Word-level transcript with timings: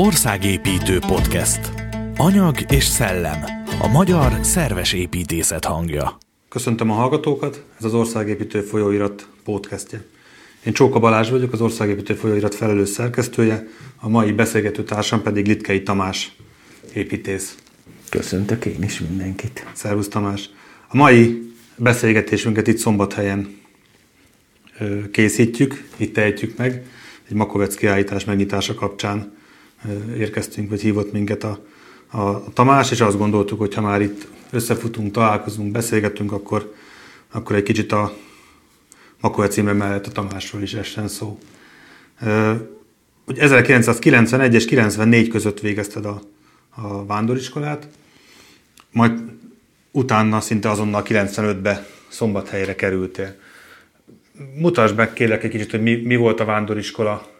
Országépítő 0.00 0.98
podcast. 0.98 1.60
Anyag 2.16 2.56
és 2.68 2.84
szellem. 2.84 3.44
A 3.80 3.88
magyar 3.88 4.32
szerves 4.44 4.92
építészet 4.92 5.64
hangja. 5.64 6.18
Köszöntöm 6.48 6.90
a 6.90 6.94
hallgatókat, 6.94 7.64
ez 7.78 7.84
az 7.84 7.94
Országépítő 7.94 8.60
folyóirat 8.60 9.28
podcastje. 9.44 10.04
Én 10.64 10.72
Csóka 10.72 10.98
Balázs 10.98 11.30
vagyok, 11.30 11.52
az 11.52 11.60
Országépítő 11.60 12.14
folyóirat 12.14 12.54
felelős 12.54 12.88
szerkesztője, 12.88 13.66
a 13.96 14.08
mai 14.08 14.32
beszélgető 14.32 14.84
társam 14.84 15.22
pedig 15.22 15.46
Litkei 15.46 15.82
Tamás, 15.82 16.32
építész. 16.94 17.56
Köszöntök 18.08 18.64
én 18.64 18.82
is 18.82 19.00
mindenkit. 19.00 19.66
Szervusz 19.72 20.08
Tamás. 20.08 20.50
A 20.88 20.96
mai 20.96 21.52
beszélgetésünket 21.76 22.66
itt 22.66 22.78
Szombathelyen 22.78 23.60
készítjük, 25.10 25.88
itt 25.96 26.14
tehetjük 26.14 26.56
meg. 26.56 26.86
Egy 27.28 27.34
Makovec 27.34 27.74
kiállítás 27.74 28.24
megnyitása 28.24 28.74
kapcsán 28.74 29.36
érkeztünk, 30.16 30.70
vagy 30.70 30.80
hívott 30.80 31.12
minket 31.12 31.44
a, 31.44 31.58
a 32.18 32.52
Tamás, 32.52 32.90
és 32.90 33.00
azt 33.00 33.18
gondoltuk, 33.18 33.58
hogy 33.58 33.74
ha 33.74 33.80
már 33.80 34.00
itt 34.00 34.26
összefutunk, 34.50 35.12
találkozunk, 35.12 35.72
beszélgetünk, 35.72 36.32
akkor, 36.32 36.74
akkor 37.32 37.56
egy 37.56 37.62
kicsit 37.62 37.92
a 37.92 38.12
Makovec 39.20 39.52
címre 39.52 39.72
mellett 39.72 40.06
a 40.06 40.10
Tamásról 40.10 40.62
is 40.62 40.74
essen 40.74 41.08
szó. 41.08 41.38
Hogy 43.24 43.38
1991 43.38 44.54
és 44.54 44.64
94 44.64 45.28
között 45.28 45.60
végezted 45.60 46.04
a, 46.04 46.22
a 46.68 47.06
vándoriskolát, 47.06 47.88
majd 48.90 49.20
utána 49.90 50.40
szinte 50.40 50.70
azonnal 50.70 51.02
95-be 51.04 51.86
Szombathelyre 52.08 52.74
kerültél. 52.74 53.34
Mutasd 54.54 54.96
meg 54.96 55.12
kérlek 55.12 55.44
egy 55.44 55.50
kicsit, 55.50 55.70
hogy 55.70 55.82
mi, 55.82 55.94
mi 55.94 56.16
volt 56.16 56.40
a 56.40 56.44
vándoriskola, 56.44 57.30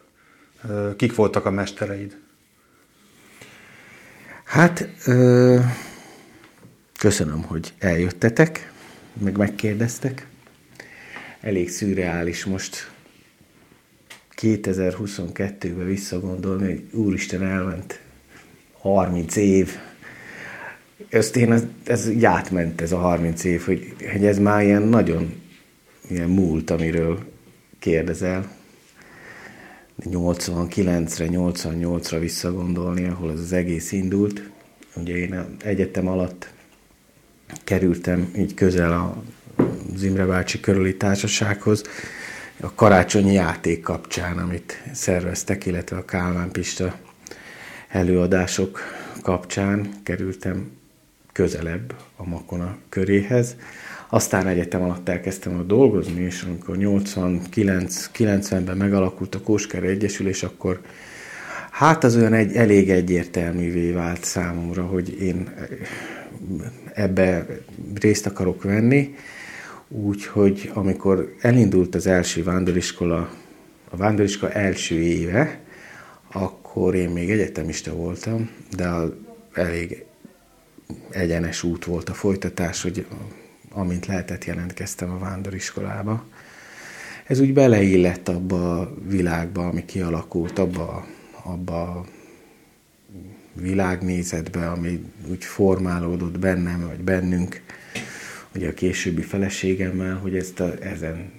kik 0.96 1.14
voltak 1.14 1.46
a 1.46 1.50
mestereid. 1.50 2.16
Hát, 4.48 4.88
ö, 5.06 5.58
köszönöm, 6.98 7.42
hogy 7.42 7.72
eljöttetek, 7.78 8.72
meg 9.22 9.36
megkérdeztek. 9.36 10.26
Elég 11.40 11.70
szürreális 11.70 12.44
most 12.44 12.90
2022-ben 14.36 15.86
visszagondolni, 15.86 16.64
hogy 16.64 17.00
úristen 17.00 17.42
elment 17.42 18.00
30 18.72 19.36
év. 19.36 19.76
Ezt 21.08 21.36
én, 21.36 21.52
ez, 21.52 21.64
ez 21.84 22.10
átment 22.22 22.80
ez 22.80 22.92
a 22.92 22.98
30 22.98 23.44
év, 23.44 23.64
hogy, 23.64 23.94
hogy 24.12 24.26
ez 24.26 24.38
már 24.38 24.62
ilyen 24.62 24.82
nagyon 24.82 25.42
ilyen 26.10 26.28
múlt, 26.28 26.70
amiről 26.70 27.24
kérdezel. 27.78 28.57
89-re, 30.04 31.26
88-ra 31.30 32.16
visszagondolni, 32.20 33.04
ahol 33.04 33.30
az, 33.30 33.40
az 33.40 33.52
egész 33.52 33.92
indult. 33.92 34.50
Ugye 34.96 35.16
én 35.16 35.44
egyetem 35.64 36.08
alatt 36.08 36.50
kerültem 37.64 38.32
így 38.36 38.54
közel 38.54 38.92
a 38.92 39.22
Zimre 39.94 40.24
bácsi 40.24 40.60
körüli 40.60 40.96
társasághoz, 40.96 41.82
a 42.60 42.74
karácsonyi 42.74 43.32
játék 43.32 43.80
kapcsán, 43.80 44.38
amit 44.38 44.82
szerveztek, 44.92 45.66
illetve 45.66 45.96
a 45.96 46.04
Kálmán 46.04 46.50
Pista 46.50 46.98
előadások 47.88 48.80
kapcsán 49.22 49.92
kerültem 50.02 50.70
közelebb 51.32 51.94
a 52.16 52.28
Makona 52.28 52.76
köréhez. 52.88 53.56
Aztán 54.10 54.46
egyetem 54.46 54.82
alatt 54.82 55.08
elkezdtem 55.08 55.58
a 55.58 55.62
dolgozni, 55.62 56.22
és 56.22 56.42
amikor 56.42 56.76
89-90-ben 56.78 58.76
megalakult 58.76 59.34
a 59.34 59.40
Kósker 59.40 59.82
Egyesülés, 59.82 60.42
akkor 60.42 60.80
hát 61.70 62.04
az 62.04 62.16
olyan 62.16 62.32
egy, 62.32 62.56
elég 62.56 62.90
egyértelművé 62.90 63.90
vált 63.90 64.24
számomra, 64.24 64.82
hogy 64.82 65.20
én 65.22 65.54
ebbe 66.94 67.46
részt 68.00 68.26
akarok 68.26 68.62
venni, 68.62 69.14
úgyhogy 69.88 70.70
amikor 70.74 71.34
elindult 71.40 71.94
az 71.94 72.06
első 72.06 72.42
vándoriskola, 72.42 73.30
a 73.90 73.96
vándoriskola 73.96 74.52
első 74.52 75.00
éve, 75.00 75.60
akkor 76.32 76.94
én 76.94 77.08
még 77.08 77.30
egyetemista 77.30 77.94
voltam, 77.94 78.50
de 78.76 78.90
elég 79.52 80.04
egyenes 81.10 81.62
út 81.62 81.84
volt 81.84 82.08
a 82.08 82.14
folytatás, 82.14 82.82
hogy 82.82 83.06
amint 83.70 84.06
lehetett, 84.06 84.44
jelentkeztem 84.44 85.10
a 85.10 85.18
vándoriskolába. 85.18 86.24
Ez 87.26 87.40
úgy 87.40 87.52
beleillett 87.52 88.28
abba 88.28 88.80
a 88.80 88.94
világba, 89.08 89.66
ami 89.66 89.84
kialakult, 89.84 90.58
abba, 90.58 91.06
abba 91.44 91.82
a 91.82 92.04
világnézetbe, 93.52 94.70
ami 94.70 95.04
úgy 95.30 95.44
formálódott 95.44 96.38
bennem, 96.38 96.86
vagy 96.86 97.00
bennünk, 97.00 97.62
ugye 98.54 98.68
a 98.68 98.74
későbbi 98.74 99.22
feleségemmel, 99.22 100.16
hogy 100.16 100.36
ezt 100.36 100.60
a, 100.60 100.74
ezen, 100.80 101.30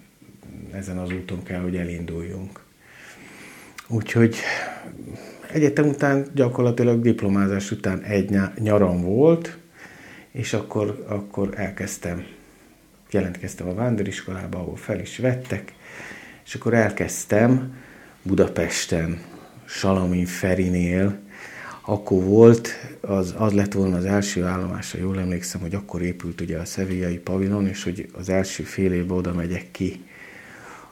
ezen 0.72 0.98
az 0.98 1.12
úton 1.12 1.44
kell, 1.44 1.62
hogy 1.62 1.76
elinduljunk. 1.76 2.60
Úgyhogy 3.88 4.36
egyetem 5.54 5.88
után 5.88 6.26
gyakorlatilag 6.34 7.02
diplomázás 7.02 7.72
után 7.72 8.02
egy 8.02 8.38
nyaram 8.58 9.02
volt, 9.02 9.58
és 10.32 10.54
akkor, 10.54 11.06
akkor 11.08 11.50
elkezdtem, 11.56 12.26
jelentkeztem 13.12 13.68
a 13.68 13.74
vándoriskolába, 13.74 14.58
ahol 14.58 14.76
fel 14.76 15.00
is 15.00 15.18
vettek, 15.18 15.74
és 16.46 16.56
akkor 16.56 16.74
elkezdtem 16.74 17.74
Budapesten, 18.22 19.22
Salamin 19.66 20.26
Ferinél, 20.26 21.20
akkor 21.82 22.24
volt, 22.24 22.70
az, 23.02 23.34
az 23.38 23.54
lett 23.54 23.74
volna 23.74 23.98
az 23.98 24.06
első 24.06 24.44
állomásra, 24.44 25.00
jól 25.00 25.20
emlékszem, 25.20 25.62
hogy 25.62 25.76
akkor 25.76 26.02
épült 26.02 26.42
ugye 26.42 26.58
a 26.58 26.66
szevélyai 26.66 27.18
pavilon, 27.18 27.68
és 27.68 27.84
hogy 27.84 28.10
az 28.14 28.30
első 28.30 28.64
fél 28.64 28.94
évben 28.94 29.18
oda 29.18 29.34
megyek 29.34 29.72
ki 29.72 30.06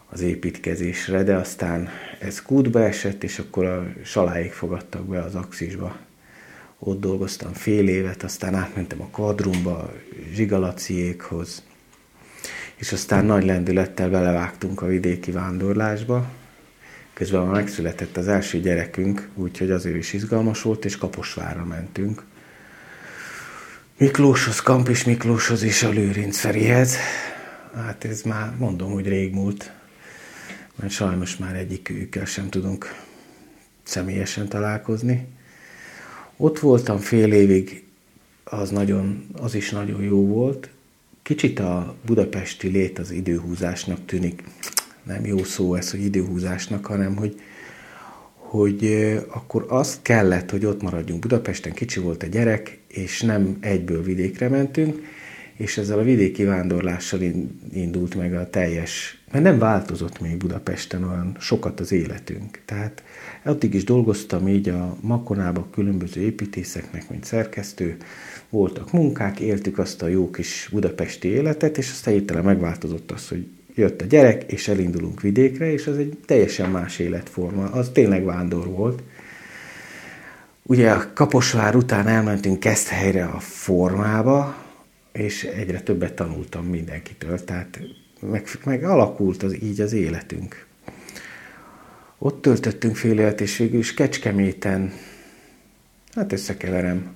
az 0.10 0.22
építkezésre, 0.22 1.24
de 1.24 1.36
aztán 1.36 1.90
ez 2.20 2.42
kútba 2.42 2.84
esett, 2.84 3.24
és 3.24 3.40
akkor 3.40 3.66
a 3.66 3.88
saláig 4.04 4.52
fogadtak 4.52 5.06
be 5.06 5.22
az 5.22 5.36
Axisba. 5.36 6.07
Ott 6.80 7.00
dolgoztam 7.00 7.54
fél 7.54 7.88
évet, 7.88 8.24
aztán 8.24 8.56
átmentem 8.56 9.02
a 9.02 9.08
Kvadrumba, 9.12 9.94
Zsigalaciékhoz, 10.34 11.64
és 12.76 12.92
aztán 12.92 13.26
nagy 13.26 13.46
lendülettel 13.46 14.10
belevágtunk 14.10 14.82
a 14.82 14.86
vidéki 14.86 15.32
vándorlásba. 15.32 16.30
Közben 17.14 17.42
már 17.42 17.54
megszületett 17.54 18.18
az 18.18 18.28
első 18.28 18.60
gyerekünk, 18.60 19.30
úgyhogy 19.36 19.72
azért 19.72 19.96
is 19.96 20.14
izgalmas 20.14 20.62
volt, 20.62 20.86
és 20.86 20.98
Kaposvárra 20.98 21.66
mentünk. 21.66 22.24
Miklóshoz, 23.98 24.60
Kampis 24.60 25.04
Miklóshoz 25.04 25.64
és 25.64 25.84
a 25.84 25.90
Lőrinc 25.90 26.38
Ferihez. 26.38 26.96
Hát 27.76 28.06
ez 28.06 28.22
már 28.22 28.56
mondom, 28.58 28.92
hogy 28.92 29.08
rég 29.08 29.34
múlt 29.34 29.72
mert 30.80 30.92
sajnos 30.92 31.38
már 31.38 31.56
egyikükkel 31.56 32.26
sem 32.26 32.50
tudunk 32.50 32.96
személyesen 33.84 34.48
találkozni. 34.48 35.28
Ott 36.38 36.60
voltam 36.60 36.98
fél 36.98 37.34
évig, 37.34 37.84
az, 38.44 38.70
nagyon, 38.70 39.26
az 39.42 39.56
is 39.56 39.70
nagyon 39.70 40.02
jó 40.02 40.26
volt. 40.26 40.70
Kicsit 41.24 41.60
a 41.60 41.96
budapesti 42.06 42.68
lét 42.68 43.00
az 43.00 43.12
időhúzásnak 43.12 44.06
tűnik, 44.06 44.44
nem 45.04 45.26
jó 45.26 45.44
szó 45.44 45.76
ez, 45.76 45.92
hogy 45.92 46.04
időhúzásnak, 46.04 46.86
hanem 46.86 47.16
hogy, 47.16 47.42
hogy 48.34 48.86
akkor 49.28 49.66
azt 49.68 50.02
kellett, 50.02 50.50
hogy 50.50 50.66
ott 50.66 50.82
maradjunk. 50.82 51.22
Budapesten, 51.22 51.74
kicsi 51.74 52.00
volt 52.00 52.24
a 52.24 52.28
gyerek, 52.28 52.80
és 52.88 53.22
nem 53.22 53.58
egyből 53.60 54.04
vidékre 54.04 54.50
mentünk, 54.50 55.02
és 55.58 55.78
ezzel 55.78 56.00
a 56.00 56.04
vidéki 56.04 56.44
vándorlással 56.44 57.20
indult 57.74 58.16
meg 58.16 58.34
a 58.34 58.50
teljes, 58.50 59.22
mert 59.32 59.44
nem 59.44 59.60
változott 59.60 60.22
még 60.22 60.38
Budapesten 60.38 61.04
olyan 61.04 61.36
sokat 61.40 61.80
az 61.80 61.92
életünk. 61.92 62.60
Tehát 62.66 63.04
addig 63.44 63.74
is 63.74 63.84
dolgoztam 63.84 64.48
így 64.48 64.70
a 64.70 64.98
Makonába 65.02 65.68
különböző 65.72 66.22
építészeknek, 66.22 67.10
mint 67.10 67.24
szerkesztő, 67.24 67.98
voltak 68.50 68.92
munkák, 68.92 69.40
éltük 69.40 69.78
azt 69.78 70.02
a 70.02 70.08
jó 70.08 70.30
kis 70.30 70.70
budapesti 70.72 71.28
életet, 71.28 71.78
és 71.78 71.90
aztán 71.92 72.14
hirtelen 72.14 72.44
megváltozott 72.44 73.12
az, 73.12 73.28
hogy 73.28 73.48
jött 73.76 74.02
a 74.02 74.06
gyerek, 74.06 74.52
és 74.52 74.68
elindulunk 74.68 75.22
vidékre, 75.22 75.72
és 75.72 75.88
az 75.88 75.98
egy 75.98 76.18
teljesen 76.26 76.70
más 76.70 77.00
életforma. 77.00 77.64
Az 77.64 77.90
tényleg 77.94 78.24
vándor 78.24 78.68
volt. 78.68 79.04
Ugye 80.64 80.92
a 80.92 81.12
Kaposvár 81.14 81.76
után 81.76 82.08
elmentünk 82.08 82.60
Keszthelyre 82.60 83.26
a 83.26 83.40
formába, 83.40 84.67
és 85.18 85.44
egyre 85.44 85.82
többet 85.82 86.14
tanultam 86.14 86.66
mindenkitől, 86.66 87.44
tehát 87.44 87.80
meg, 88.20 88.48
meg 88.64 88.84
alakult 88.84 89.44
az, 89.44 89.54
így 89.62 89.82
az 89.82 89.94
életünk. 89.94 90.66
Ott 92.18 92.42
töltöttünk 92.42 92.96
fél 92.96 93.20
évet, 93.20 93.42
és 93.42 93.58
végül 93.58 93.80
is 93.80 93.94
Kecskeméten, 93.94 94.94
hát 96.14 96.32
összekeverem, 96.32 97.16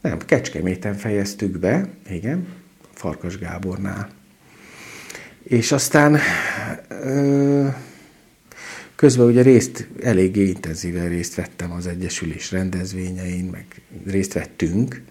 nem, 0.00 0.18
Kecskeméten 0.18 0.94
fejeztük 0.94 1.58
be, 1.58 1.88
igen, 2.08 2.46
Farkas 2.92 3.38
Gábornál. 3.38 4.10
És 5.42 5.72
aztán 5.72 6.18
Közben 8.96 9.26
ugye 9.26 9.42
részt, 9.42 9.88
eléggé 10.02 10.46
intenzíven 10.46 11.08
részt 11.08 11.34
vettem 11.34 11.72
az 11.72 11.86
Egyesülés 11.86 12.52
rendezvényein, 12.52 13.44
meg 13.44 13.66
részt 14.06 14.32
vettünk, 14.32 15.02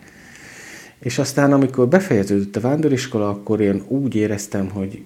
és 1.00 1.18
aztán, 1.18 1.52
amikor 1.52 1.88
befejeződött 1.88 2.56
a 2.56 2.60
vándoriskola, 2.60 3.30
akkor 3.30 3.62
én 3.62 3.84
úgy 3.88 4.16
éreztem, 4.16 4.70
hogy 4.70 5.04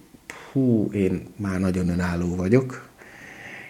hú, 0.51 0.89
én 0.91 1.27
már 1.36 1.59
nagyon 1.59 1.89
önálló 1.89 2.36
vagyok, 2.36 2.89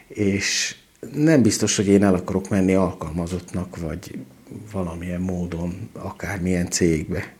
és 0.07 0.75
nem 1.13 1.41
biztos, 1.41 1.75
hogy 1.75 1.87
én 1.87 2.03
el 2.03 2.13
akarok 2.13 2.49
menni 2.49 2.73
alkalmazottnak, 2.73 3.77
vagy 3.77 4.19
valamilyen 4.71 5.21
módon, 5.21 5.89
akármilyen 5.93 6.69
cégbe. 6.69 7.33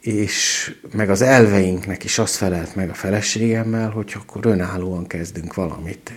És 0.00 0.70
meg 0.92 1.10
az 1.10 1.22
elveinknek 1.22 2.04
is 2.04 2.18
azt 2.18 2.34
felelt 2.34 2.74
meg 2.74 2.90
a 2.90 2.94
feleségemmel, 2.94 3.90
hogy 3.90 4.12
akkor 4.16 4.46
önállóan 4.46 5.06
kezdünk 5.06 5.54
valamit. 5.54 6.12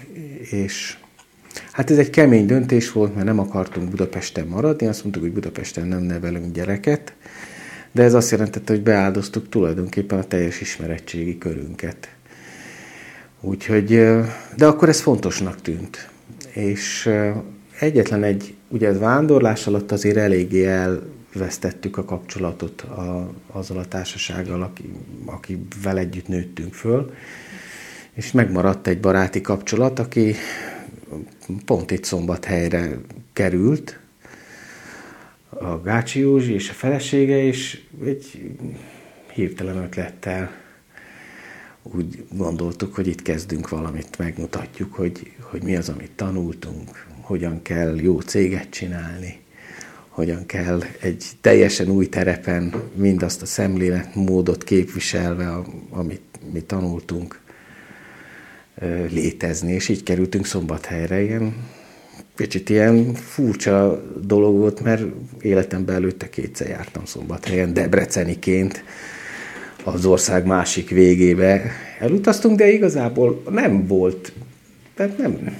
És 0.51 0.97
hát 1.71 1.91
ez 1.91 1.97
egy 1.97 2.09
kemény 2.09 2.45
döntés 2.45 2.91
volt, 2.91 3.13
mert 3.13 3.25
nem 3.25 3.39
akartunk 3.39 3.89
Budapesten 3.89 4.47
maradni, 4.47 4.87
azt 4.87 5.01
mondtuk, 5.01 5.23
hogy 5.23 5.33
Budapesten 5.33 5.87
nem 5.87 6.01
nevelünk 6.01 6.53
gyereket, 6.53 7.13
de 7.91 8.03
ez 8.03 8.13
azt 8.13 8.31
jelentette, 8.31 8.73
hogy 8.73 8.83
beáldoztuk 8.83 9.49
tulajdonképpen 9.49 10.19
a 10.19 10.23
teljes 10.23 10.61
ismerettségi 10.61 11.37
körünket. 11.37 12.09
Úgyhogy, 13.41 13.87
de 14.57 14.65
akkor 14.65 14.89
ez 14.89 15.01
fontosnak 15.01 15.61
tűnt. 15.61 16.09
És 16.53 17.09
egyetlen 17.79 18.23
egy, 18.23 18.53
ugye 18.67 18.89
a 18.89 18.99
vándorlás 18.99 19.67
alatt 19.67 19.91
azért 19.91 20.17
eléggé 20.17 20.65
elvesztettük 20.65 21.97
a 21.97 22.05
kapcsolatot 22.05 22.81
a, 22.81 23.33
azzal 23.51 23.77
a 23.77 23.85
társasággal, 23.85 24.61
aki, 24.61 24.93
akivel 25.25 25.97
együtt 25.97 26.27
nőttünk 26.27 26.73
föl, 26.73 27.13
és 28.13 28.31
megmaradt 28.31 28.87
egy 28.87 28.99
baráti 28.99 29.41
kapcsolat, 29.41 29.99
aki 29.99 30.35
pont 31.65 31.91
itt 31.91 32.03
szombathelyre 32.03 32.97
került, 33.33 34.00
a 35.50 35.81
Gácsi 35.81 36.19
Józsi 36.19 36.53
és 36.53 36.69
a 36.69 36.73
felesége, 36.73 37.44
és 37.44 37.81
egy 38.06 38.51
hirtelen 39.33 39.77
ötlettel 39.77 40.51
úgy 41.83 42.25
gondoltuk, 42.31 42.95
hogy 42.95 43.07
itt 43.07 43.21
kezdünk 43.21 43.69
valamit, 43.69 44.17
megmutatjuk, 44.17 44.94
hogy, 44.94 45.31
hogy 45.39 45.63
mi 45.63 45.75
az, 45.75 45.89
amit 45.89 46.12
tanultunk, 46.15 47.06
hogyan 47.21 47.62
kell 47.62 47.95
jó 48.01 48.19
céget 48.19 48.69
csinálni, 48.69 49.39
hogyan 50.09 50.45
kell 50.45 50.81
egy 51.00 51.25
teljesen 51.41 51.89
új 51.89 52.09
terepen 52.09 52.73
mindazt 52.94 53.41
a 53.41 53.45
szemléletmódot 53.45 54.63
képviselve, 54.63 55.62
amit 55.89 56.21
mi 56.51 56.62
tanultunk, 56.62 57.39
létezni, 59.10 59.72
és 59.72 59.89
így 59.89 60.04
kerültünk 60.04 60.45
Szombathelyre, 60.45 61.22
ilyen 61.22 61.54
kicsit 62.36 62.69
ilyen 62.69 63.13
furcsa 63.13 64.04
dolog 64.22 64.57
volt, 64.57 64.83
mert 64.83 65.04
életemben 65.42 65.95
előtte 65.95 66.30
kétszer 66.30 66.68
jártam 66.68 67.06
Szombathelyen, 67.06 67.74
Debreceniként, 67.74 68.83
az 69.83 70.06
ország 70.06 70.45
másik 70.45 70.89
végébe 70.89 71.72
elutaztunk, 72.00 72.57
de 72.57 72.72
igazából 72.72 73.44
nem 73.50 73.88
volt, 73.88 74.31
tehát 74.95 75.18
nem. 75.18 75.57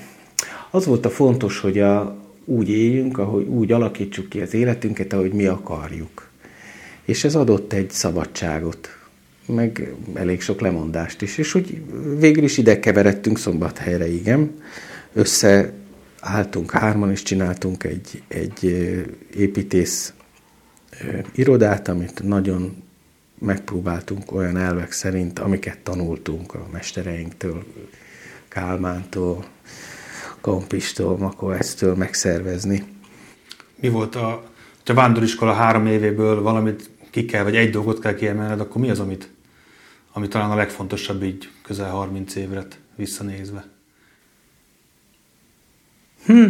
Az 0.72 0.86
volt 0.86 1.06
a 1.06 1.10
fontos, 1.10 1.60
hogy 1.60 1.80
a, 1.80 2.18
úgy 2.46 2.70
éljünk, 2.70 3.18
ahogy 3.18 3.46
úgy 3.48 3.72
alakítsuk 3.72 4.30
ki 4.30 4.42
az 4.42 4.54
életünket, 4.54 5.14
ahogy 5.14 5.34
mi 5.34 5.46
akarjuk. 5.46 6.30
És 7.06 7.24
ez 7.24 7.36
adott 7.36 7.74
egy 7.74 7.90
szabadságot, 7.90 8.90
meg 9.45 9.94
elég 10.13 10.42
sok 10.42 10.59
lemondást 10.59 11.21
is. 11.21 11.38
És 11.38 11.56
úgy 11.56 11.81
végül 12.19 12.44
is 12.44 12.57
ide 12.57 12.80
keveredtünk 12.80 13.38
Szombathelyre, 13.38 14.07
igen. 14.07 14.51
Össze 15.13 15.74
álltunk 16.19 16.71
hárman, 16.71 17.12
és 17.12 17.24
csináltunk 17.24 17.83
egy, 17.83 18.24
egy 18.27 18.63
építész 19.36 20.13
irodát, 21.36 21.88
amit 21.88 22.24
nagyon 22.24 22.83
megpróbáltunk 23.39 24.31
olyan 24.31 24.57
elvek 24.57 24.92
szerint, 24.92 25.39
amiket 25.39 25.80
tanultunk 25.80 26.53
a 26.53 26.68
mestereinktől, 26.71 27.63
Kálmántól, 28.47 29.45
Kampistól, 30.42 31.18
Makovesztől 31.18 31.95
megszervezni. 31.95 32.83
Mi 33.80 33.89
volt 33.89 34.15
a, 34.15 34.50
a 34.86 34.94
vándoriskola 34.94 35.53
három 35.53 35.86
évéből 35.86 36.42
valamit 36.42 36.89
ki 37.09 37.25
kell, 37.25 37.44
vagy 37.44 37.56
egy 37.56 37.69
dolgot 37.69 38.00
kell 38.00 38.15
kiemelned, 38.15 38.59
akkor 38.59 38.81
mi 38.81 38.89
az, 38.89 39.00
amit, 39.00 39.30
ami 40.18 40.28
talán 40.28 40.52
a 40.52 40.56
legfontosabb 40.56 41.24
így 41.24 41.50
közel 41.62 41.90
30 41.90 42.36
évre 42.36 42.68
visszanézve? 42.96 43.66
Hm. 46.26 46.46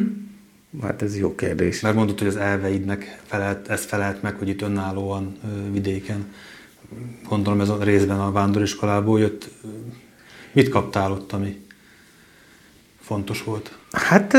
Hát 0.81 1.01
ez 1.01 1.17
jó 1.17 1.35
kérdés. 1.35 1.79
Mert 1.81 1.95
mondod, 1.95 2.19
hogy 2.19 2.27
az 2.27 2.35
elveidnek 2.35 3.21
felelt, 3.23 3.67
ez 3.67 3.85
felelt 3.85 4.21
meg, 4.21 4.35
hogy 4.35 4.49
itt 4.49 4.61
önállóan 4.61 5.37
vidéken. 5.71 6.33
Gondolom 7.27 7.61
ez 7.61 7.69
a 7.69 7.83
részben 7.83 8.19
a 8.19 8.31
vándoriskolából 8.31 9.19
jött. 9.19 9.49
Mit 10.51 10.69
kaptál 10.69 11.11
ott, 11.11 11.31
ami 11.31 11.65
fontos 12.99 13.43
volt? 13.43 13.77
Hát 13.91 14.37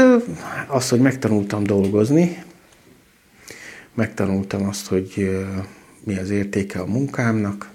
az, 0.69 0.89
hogy 0.89 1.01
megtanultam 1.01 1.65
dolgozni, 1.65 2.45
megtanultam 3.95 4.69
azt, 4.69 4.87
hogy 4.87 5.37
mi 6.05 6.17
az 6.19 6.31
értéke 6.31 6.81
a 6.81 6.87
munkámnak. 6.87 7.75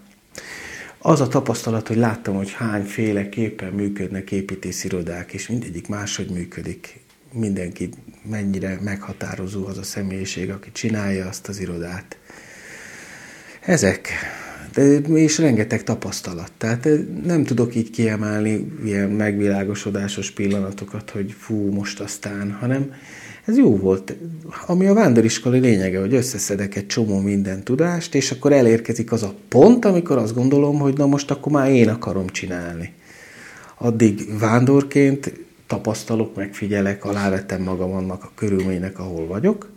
Az 1.03 1.21
a 1.21 1.27
tapasztalat, 1.27 1.87
hogy 1.87 1.97
láttam, 1.97 2.35
hogy 2.35 2.51
hányféleképpen 2.51 3.73
működnek 3.73 4.31
építészirodák, 4.31 5.33
és 5.33 5.47
mindegyik 5.47 5.87
máshogy 5.87 6.29
működik 6.29 6.99
mindenki 7.33 7.89
mennyire 8.29 8.79
meghatározó 8.83 9.65
az 9.65 9.77
a 9.77 9.83
személyiség, 9.83 10.49
aki 10.49 10.71
csinálja 10.71 11.27
azt 11.27 11.47
az 11.47 11.59
irodát. 11.59 12.17
Ezek. 13.61 14.09
De, 14.73 14.97
és 14.97 15.37
rengeteg 15.37 15.83
tapasztalat. 15.83 16.51
Tehát 16.57 16.85
eh, 16.85 16.99
nem 17.23 17.43
tudok 17.43 17.75
így 17.75 17.89
kiemelni 17.89 18.71
ilyen 18.85 19.09
megvilágosodásos 19.09 20.31
pillanatokat, 20.31 21.09
hogy 21.09 21.35
fú, 21.37 21.71
most 21.71 21.99
aztán, 21.99 22.51
hanem 22.51 22.93
ez 23.45 23.57
jó 23.57 23.77
volt. 23.77 24.15
Ami 24.65 24.87
a 24.87 24.93
vándoriskola 24.93 25.57
lényege, 25.57 25.99
hogy 25.99 26.13
összeszedek 26.13 26.75
egy 26.75 26.87
csomó 26.87 27.19
minden 27.19 27.63
tudást, 27.63 28.15
és 28.15 28.31
akkor 28.31 28.51
elérkezik 28.51 29.11
az 29.11 29.23
a 29.23 29.35
pont, 29.47 29.85
amikor 29.85 30.17
azt 30.17 30.33
gondolom, 30.33 30.79
hogy 30.79 30.97
na 30.97 31.05
most 31.05 31.31
akkor 31.31 31.51
már 31.51 31.71
én 31.71 31.89
akarom 31.89 32.27
csinálni. 32.27 32.93
Addig 33.77 34.37
vándorként 34.39 35.33
tapasztalok, 35.67 36.35
megfigyelek, 36.35 37.05
alávettem 37.05 37.61
magam 37.61 37.91
annak 37.91 38.23
a 38.23 38.31
körülménynek, 38.35 38.99
ahol 38.99 39.27
vagyok, 39.27 39.69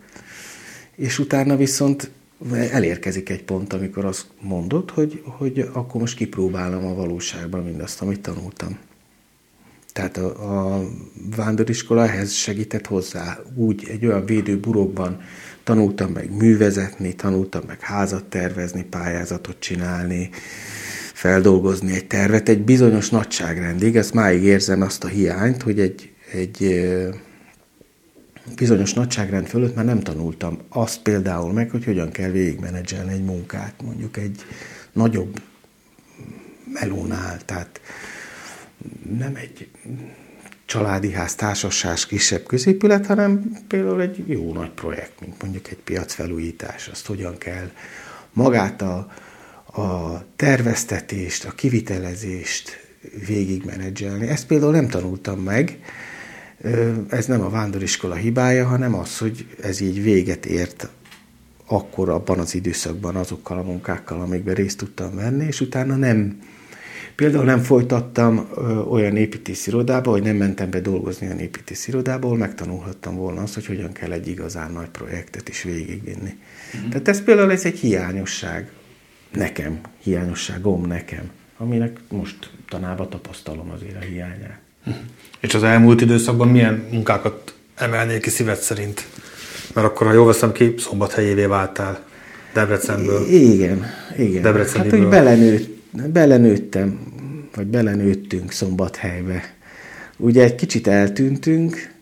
és 0.95 1.19
utána 1.19 1.55
viszont 1.55 2.11
elérkezik 2.51 3.29
egy 3.29 3.43
pont, 3.43 3.73
amikor 3.73 4.05
azt 4.05 4.25
mondod, 4.41 4.89
hogy, 4.89 5.21
hogy 5.25 5.69
akkor 5.73 6.01
most 6.01 6.15
kipróbálom 6.15 6.85
a 6.85 6.93
valóságban 6.93 7.63
mindazt, 7.63 8.01
amit 8.01 8.19
tanultam. 8.19 8.77
Tehát 9.95 10.17
a, 10.17 10.75
a 10.75 10.83
vándoriskola 11.35 12.07
ehhez 12.07 12.31
segített 12.31 12.87
hozzá. 12.87 13.37
Úgy 13.53 13.87
egy 13.89 14.05
olyan 14.05 14.25
védőburokban 14.25 15.21
tanultam 15.63 16.11
meg 16.11 16.31
művezetni, 16.31 17.13
tanultam 17.13 17.61
meg 17.67 17.79
házat 17.79 18.23
tervezni, 18.25 18.83
pályázatot 18.83 19.59
csinálni, 19.59 20.29
feldolgozni 21.13 21.93
egy 21.93 22.07
tervet 22.07 22.49
egy 22.49 22.61
bizonyos 22.61 23.09
nagyságrendig. 23.09 23.95
Ezt 23.95 24.13
máig 24.13 24.43
érzem 24.43 24.81
azt 24.81 25.03
a 25.03 25.07
hiányt, 25.07 25.61
hogy 25.61 25.79
egy, 25.79 26.11
egy 26.31 26.85
bizonyos 28.55 28.93
nagyságrend 28.93 29.47
fölött 29.47 29.75
már 29.75 29.85
nem 29.85 29.99
tanultam 29.99 30.57
azt 30.69 31.01
például 31.01 31.53
meg, 31.53 31.69
hogy 31.69 31.85
hogyan 31.85 32.11
kell 32.11 32.29
végigmenedzselni 32.29 33.13
egy 33.13 33.23
munkát, 33.23 33.73
mondjuk 33.83 34.17
egy 34.17 34.45
nagyobb 34.93 35.41
melónál, 36.73 37.37
tehát 37.45 37.81
nem 39.17 39.35
egy 39.35 39.67
családi 40.65 41.11
ház, 41.11 41.35
társaság, 41.35 41.97
kisebb 42.07 42.45
középület, 42.45 43.05
hanem 43.05 43.57
például 43.67 44.01
egy 44.01 44.23
jó 44.27 44.53
nagy 44.53 44.69
projekt, 44.69 45.19
mint 45.19 45.41
mondjuk 45.41 45.67
egy 45.67 45.77
piacfelújítás, 45.77 46.87
azt 46.87 47.05
hogyan 47.05 47.37
kell 47.37 47.71
magát 48.33 48.81
a, 48.81 49.11
a 49.81 50.23
terveztetést, 50.35 51.45
a 51.45 51.51
kivitelezést 51.51 52.87
végigmenedzselni. 53.27 54.27
Ezt 54.27 54.47
például 54.47 54.71
nem 54.71 54.87
tanultam 54.87 55.39
meg, 55.39 55.79
ez 57.09 57.25
nem 57.25 57.41
a 57.41 57.49
vándoriskola 57.49 58.15
hibája, 58.15 58.67
hanem 58.67 58.93
az, 58.95 59.17
hogy 59.17 59.47
ez 59.61 59.79
így 59.79 60.03
véget 60.03 60.45
ért 60.45 60.89
akkor 61.65 62.09
abban 62.09 62.39
az 62.39 62.55
időszakban 62.55 63.15
azokkal 63.15 63.57
a 63.57 63.63
munkákkal, 63.63 64.21
amikben 64.21 64.53
részt 64.53 64.77
tudtam 64.77 65.15
venni, 65.15 65.45
és 65.45 65.61
utána 65.61 65.95
nem, 65.95 66.39
például 67.15 67.43
nem 67.43 67.59
folytattam 67.59 68.49
olyan 68.89 69.15
építészirodába, 69.15 70.11
hogy 70.11 70.23
nem 70.23 70.35
mentem 70.35 70.69
be 70.69 70.79
dolgozni 70.79 71.27
olyan 71.27 71.39
építészirodába, 71.39 72.25
ahol 72.25 72.37
megtanulhattam 72.37 73.15
volna 73.15 73.41
azt, 73.41 73.53
hogy 73.53 73.65
hogyan 73.65 73.91
kell 73.91 74.11
egy 74.11 74.27
igazán 74.27 74.71
nagy 74.71 74.89
projektet 74.89 75.49
is 75.49 75.63
végigvinni. 75.63 76.37
Mm-hmm. 76.77 76.89
Tehát 76.89 77.07
ez 77.07 77.23
például 77.23 77.51
ez 77.51 77.65
egy 77.65 77.79
hiányosság 77.79 78.69
nekem, 79.33 79.79
hiányosságom 80.03 80.85
nekem, 80.85 81.29
aminek 81.57 81.97
most 82.09 82.49
tanába 82.69 83.09
tapasztalom 83.09 83.69
azért 83.69 83.95
a 83.95 84.05
hiányát. 84.05 84.59
És 85.39 85.53
az 85.53 85.63
elmúlt 85.63 86.01
időszakban 86.01 86.47
milyen 86.47 86.87
munkákat 86.91 87.53
emelnél 87.75 88.19
ki 88.19 88.29
szíved 88.29 88.57
szerint? 88.57 89.07
Mert 89.73 89.87
akkor, 89.87 90.07
ha 90.07 90.13
jól 90.13 90.25
veszem 90.25 90.51
ki, 90.51 90.73
szombathelyévé 90.77 91.45
váltál 91.45 92.03
Debrecenből. 92.53 93.27
Igen, 93.27 93.85
igen. 94.17 94.65
Hát 94.65 94.93
úgy 94.93 95.07
belenőtt, 95.07 95.77
belenőttem, 96.13 96.99
vagy 97.55 97.67
belenőttünk 97.67 98.51
szombathelybe. 98.51 99.53
Ugye 100.17 100.43
egy 100.43 100.55
kicsit 100.55 100.87
eltűntünk, 100.87 101.93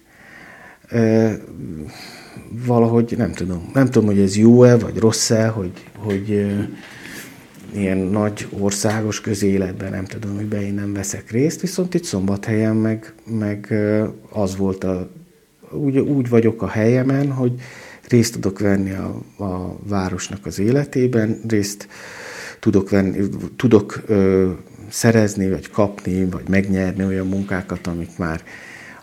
valahogy 2.65 3.13
nem 3.17 3.31
tudom, 3.31 3.69
nem 3.73 3.85
tudom, 3.85 4.05
hogy 4.05 4.19
ez 4.19 4.38
jó-e, 4.38 4.77
vagy 4.77 4.97
rossz-e, 4.97 5.47
hogy, 5.47 5.71
hogy 5.97 6.45
ilyen 7.75 7.97
nagy 7.97 8.47
országos 8.59 9.21
közéletben 9.21 9.91
nem 9.91 10.05
tudom, 10.05 10.35
hogy 10.35 10.62
én 10.62 10.73
nem 10.73 10.93
veszek 10.93 11.31
részt, 11.31 11.62
viszont 11.62 11.93
itt 11.93 12.03
szombathelyen 12.03 12.75
meg, 12.75 13.13
meg 13.25 13.73
az 14.29 14.57
volt 14.57 14.83
a, 14.83 15.09
úgy, 15.71 15.97
úgy 15.97 16.29
vagyok 16.29 16.62
a 16.62 16.67
helyemen, 16.67 17.31
hogy 17.31 17.51
részt 18.07 18.33
tudok 18.33 18.59
venni 18.59 18.91
a, 18.91 19.21
a 19.43 19.79
városnak 19.88 20.45
az 20.45 20.59
életében, 20.59 21.41
részt 21.47 21.88
tudok, 22.63 22.89
venni, 22.89 23.29
tudok 23.55 24.03
ö, 24.05 24.51
szerezni, 24.89 25.50
vagy 25.50 25.70
kapni, 25.70 26.25
vagy 26.25 26.50
megnyerni 26.50 27.05
olyan 27.05 27.27
munkákat, 27.27 27.88
amik 27.88 28.17
már, 28.17 28.43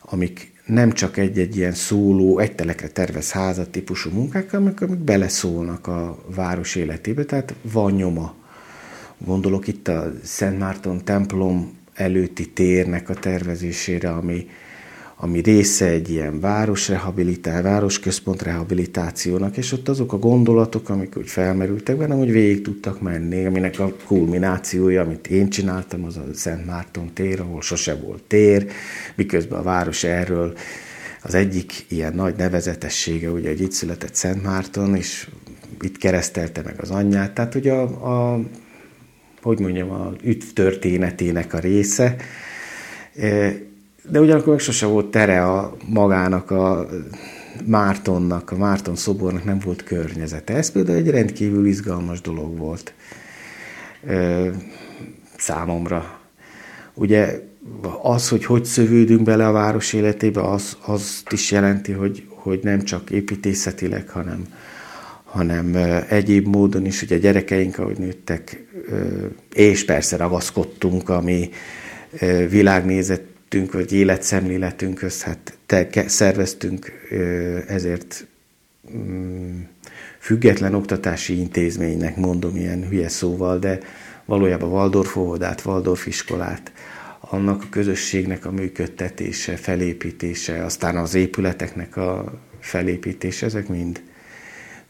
amik 0.01 0.53
nem 0.67 0.93
csak 0.93 1.17
egy-egy 1.17 1.57
ilyen 1.57 1.73
szóló, 1.73 2.39
egy 2.39 2.55
telekre 2.55 2.89
tervez 2.89 3.31
házat 3.31 3.71
típusú 3.71 4.11
munkák, 4.11 4.53
amik, 4.53 4.81
amik 4.81 4.99
beleszólnak 4.99 5.87
a 5.87 6.19
város 6.35 6.75
életébe, 6.75 7.25
tehát 7.25 7.55
van 7.73 7.93
nyoma. 7.93 8.35
Gondolok 9.19 9.67
itt 9.67 9.89
a 9.89 10.13
Szent 10.23 10.59
Márton 10.59 11.05
templom 11.05 11.79
előtti 11.95 12.51
térnek 12.51 13.09
a 13.09 13.15
tervezésére, 13.15 14.11
ami, 14.11 14.47
ami 15.23 15.41
része 15.41 15.87
egy 15.87 16.11
ilyen 16.11 16.41
városrehabilitál, 16.41 17.63
városközpont 17.63 18.43
rehabilitációnak, 18.43 19.57
és 19.57 19.73
ott 19.73 19.89
azok 19.89 20.13
a 20.13 20.19
gondolatok, 20.19 20.89
amik 20.89 21.17
úgy 21.17 21.29
felmerültek 21.29 21.97
bennem, 21.97 22.19
hogy 22.19 22.31
végig 22.33 22.63
tudtak 22.63 23.01
menni, 23.01 23.47
aminek 23.47 23.79
a 23.79 23.95
kulminációja, 24.07 25.03
amit 25.03 25.27
én 25.27 25.51
csináltam, 25.51 26.05
az 26.05 26.17
a 26.17 26.25
Szent 26.35 26.67
Márton 26.67 27.13
tér, 27.15 27.41
ahol 27.41 27.61
sose 27.61 27.95
volt 27.95 28.23
tér, 28.23 28.67
miközben 29.15 29.59
a 29.59 29.63
város 29.63 30.05
erről 30.05 30.55
az 31.23 31.35
egyik 31.35 31.85
ilyen 31.89 32.15
nagy 32.15 32.35
nevezetessége, 32.37 33.31
ugye, 33.31 33.49
hogy 33.49 33.61
itt 33.61 33.73
született 33.73 34.15
Szent 34.15 34.43
Márton, 34.43 34.97
és 34.97 35.29
itt 35.81 35.97
keresztelte 35.97 36.63
meg 36.65 36.75
az 36.81 36.91
anyját, 36.91 37.33
tehát 37.33 37.55
ugye 37.55 37.73
a, 37.73 38.33
a 38.33 38.41
hogy 39.43 39.61
mondjam, 39.61 39.91
a 39.91 40.13
üdv 40.23 40.47
történetének 40.55 41.55
a 41.55 41.59
része, 41.59 42.17
de 44.11 44.21
ugyanakkor 44.21 44.53
meg 44.53 44.59
sose 44.59 44.87
volt 44.87 45.11
tere 45.11 45.45
a 45.47 45.77
magának 45.87 46.51
a 46.51 46.89
Mártonnak, 47.67 48.51
a 48.51 48.57
Márton 48.57 48.97
szobornak 48.97 49.45
nem 49.45 49.59
volt 49.59 49.85
környezete. 49.85 50.55
Ez 50.55 50.71
például 50.71 50.99
egy 50.99 51.11
rendkívül 51.11 51.67
izgalmas 51.67 52.21
dolog 52.21 52.59
volt 52.59 52.93
ö, 54.07 54.49
számomra. 55.37 56.19
Ugye 56.95 57.41
az, 58.03 58.29
hogy 58.29 58.45
hogy 58.45 58.65
szövődünk 58.65 59.23
bele 59.23 59.47
a 59.47 59.53
város 59.53 59.93
életébe, 59.93 60.41
az, 60.41 60.77
azt 60.81 61.33
is 61.33 61.51
jelenti, 61.51 61.93
hogy, 61.93 62.27
hogy 62.29 62.61
nem 62.63 62.83
csak 62.83 63.11
építészetileg, 63.11 64.09
hanem, 64.09 64.45
hanem 65.25 65.75
egyéb 66.09 66.47
módon 66.47 66.87
is, 66.87 67.03
ugye 67.03 67.17
a 67.17 67.19
gyerekeink, 67.19 67.79
ahogy 67.79 67.99
nőttek, 67.99 68.67
és 69.55 69.85
persze 69.85 70.17
ragaszkodtunk 70.17 71.09
a 71.09 71.21
mi 71.21 71.51
világnézet 72.49 73.30
életünk, 73.55 73.73
vagy 73.73 73.93
életszemléletünkhöz, 73.93 75.23
hát 75.23 75.59
te, 75.67 76.09
szerveztünk 76.09 76.93
ezért 77.67 78.27
mm, 78.97 79.61
független 80.19 80.75
oktatási 80.75 81.39
intézménynek, 81.39 82.17
mondom 82.17 82.57
ilyen 82.57 82.89
hülye 82.89 83.09
szóval, 83.09 83.59
de 83.59 83.79
valójában 84.25 84.71
Waldorf 84.71 85.17
óvodát, 85.17 85.65
Waldorf 85.65 86.07
iskolát, 86.07 86.73
annak 87.21 87.63
a 87.63 87.67
közösségnek 87.71 88.47
a 88.47 88.51
működtetése, 88.51 89.57
felépítése, 89.57 90.65
aztán 90.65 90.97
az 90.97 91.15
épületeknek 91.15 91.97
a 91.97 92.41
felépítése, 92.61 93.47
ezek 93.47 93.69
mind, 93.69 94.03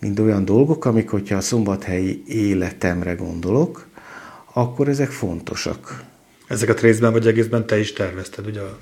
mind 0.00 0.21
olyan 0.21 0.45
dolgok, 0.45 0.85
amik, 0.85 1.09
hogyha 1.09 1.37
a 1.37 1.40
szombathelyi 1.40 2.23
életemre 2.26 3.14
gondolok, 3.14 3.87
akkor 4.52 4.88
ezek 4.88 5.11
fontosak. 5.11 6.09
Ezeket 6.50 6.80
részben 6.80 7.12
vagy 7.12 7.26
egészben 7.26 7.66
te 7.66 7.78
is 7.78 7.92
tervezted, 7.92 8.47
ugye 8.47 8.61
a 8.61 8.78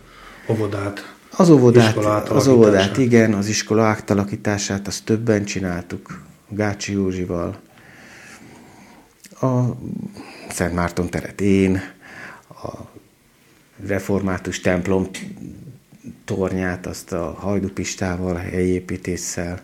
óvodát? 0.51 1.15
Az 1.37 1.51
óvodát, 1.51 1.97
az 2.29 2.47
óvodát, 2.47 2.97
igen, 2.97 3.33
az 3.35 3.49
iskola 3.49 3.85
átalakítását, 3.85 4.87
azt 4.87 5.05
többen 5.05 5.45
csináltuk, 5.45 6.21
Gácsi 6.49 6.93
Józsival. 6.93 7.61
A 9.41 9.61
Szent 10.51 10.75
Márton 10.75 11.11
teret 11.11 11.41
én, 11.41 11.81
a 12.49 12.73
református 13.87 14.61
templom 14.61 15.09
tornyát, 16.25 16.87
azt 16.87 17.13
a 17.13 17.37
Hajdupistával, 17.39 18.35
helyépítéssel. 18.35 19.61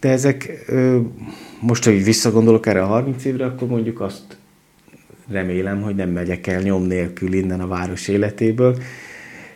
De 0.00 0.08
ezek, 0.08 0.70
most, 1.60 1.84
hogy 1.84 2.04
visszagondolok 2.04 2.66
erre 2.66 2.82
a 2.82 2.86
30 2.86 3.24
évre, 3.24 3.46
akkor 3.46 3.68
mondjuk 3.68 4.00
azt 4.00 4.36
remélem, 5.30 5.82
hogy 5.82 5.94
nem 5.94 6.10
megyek 6.10 6.46
el 6.46 6.60
nyom 6.60 6.82
nélkül 6.82 7.32
innen 7.32 7.60
a 7.60 7.66
város 7.66 8.08
életéből. 8.08 8.76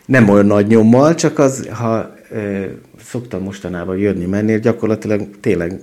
Nem 0.05 0.29
olyan 0.29 0.45
nagy 0.45 0.67
nyommal, 0.67 1.15
csak 1.15 1.39
az, 1.39 1.67
ha 1.67 2.13
e, 2.31 2.67
szoktam 3.03 3.43
mostanában 3.43 3.97
jönni-menni, 3.97 4.59
gyakorlatilag 4.59 5.29
tényleg 5.39 5.79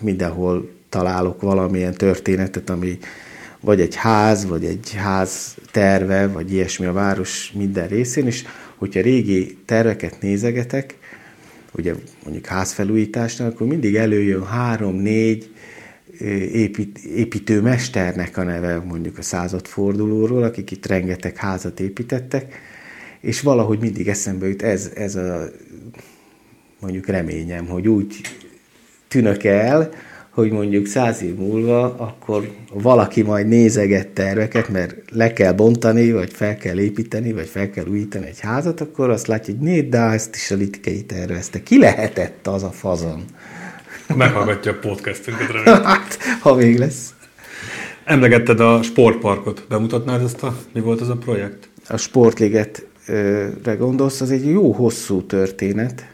mindenhol 0.00 0.70
találok 0.88 1.40
valamilyen 1.40 1.94
történetet, 1.94 2.70
ami 2.70 2.98
vagy 3.60 3.80
egy 3.80 3.94
ház, 3.94 4.46
vagy 4.46 4.64
egy 4.64 4.94
ház 4.94 5.56
terve, 5.70 6.26
vagy 6.26 6.52
ilyesmi 6.52 6.86
a 6.86 6.92
város 6.92 7.52
minden 7.54 7.88
részén, 7.88 8.26
és 8.26 8.44
hogyha 8.76 9.00
régi 9.00 9.58
terveket 9.64 10.20
nézegetek, 10.20 10.98
ugye 11.72 11.94
mondjuk 12.24 12.46
házfelújításnál, 12.46 13.48
akkor 13.48 13.66
mindig 13.66 13.96
előjön 13.96 14.46
három, 14.46 14.94
négy 14.94 15.49
épít, 16.52 16.98
építőmesternek 16.98 18.36
a 18.36 18.42
neve 18.42 18.78
mondjuk 18.78 19.18
a 19.18 19.22
századfordulóról, 19.22 20.42
akik 20.42 20.70
itt 20.70 20.86
rengeteg 20.86 21.36
házat 21.36 21.80
építettek, 21.80 22.54
és 23.20 23.40
valahogy 23.40 23.78
mindig 23.80 24.08
eszembe 24.08 24.48
jut 24.48 24.62
ez, 24.62 24.90
ez 24.94 25.14
a 25.14 25.50
mondjuk 26.80 27.06
reményem, 27.06 27.66
hogy 27.66 27.88
úgy 27.88 28.20
tűnök 29.08 29.44
el, 29.44 29.90
hogy 30.30 30.50
mondjuk 30.50 30.86
száz 30.86 31.22
év 31.22 31.34
múlva, 31.34 31.94
akkor 31.96 32.50
valaki 32.72 33.22
majd 33.22 33.48
nézeget 33.48 34.08
terveket, 34.08 34.68
mert 34.68 34.94
le 35.10 35.32
kell 35.32 35.52
bontani, 35.52 36.12
vagy 36.12 36.32
fel 36.32 36.56
kell 36.56 36.78
építeni, 36.78 37.32
vagy 37.32 37.48
fel 37.48 37.70
kell 37.70 37.86
újítani 37.86 38.26
egy 38.26 38.40
házat, 38.40 38.80
akkor 38.80 39.10
azt 39.10 39.26
látja, 39.26 39.54
hogy 39.54 39.62
négy, 39.62 39.88
de 39.88 39.98
ezt 39.98 40.34
is 40.34 40.50
a 40.50 40.54
litkei 40.54 41.02
tervezte. 41.04 41.62
Ki 41.62 41.78
lehetett 41.78 42.46
az 42.46 42.62
a 42.62 42.70
fazon? 42.70 43.24
Meghallgatja 44.16 44.72
a 44.72 44.74
podcastünket, 44.74 45.50
remélem. 45.50 45.82
hát, 45.92 46.18
ha 46.40 46.54
még 46.54 46.78
lesz. 46.78 47.14
Emlegetted 48.04 48.60
a 48.60 48.82
sportparkot. 48.82 49.64
Bemutatnád 49.68 50.22
ezt 50.22 50.42
a, 50.42 50.56
mi 50.72 50.80
volt 50.80 51.00
az 51.00 51.08
a 51.08 51.16
projekt? 51.16 51.68
A 51.88 51.96
sportligetre 51.96 53.74
gondolsz, 53.78 54.20
az 54.20 54.30
egy 54.30 54.50
jó 54.50 54.72
hosszú 54.72 55.22
történet. 55.22 56.06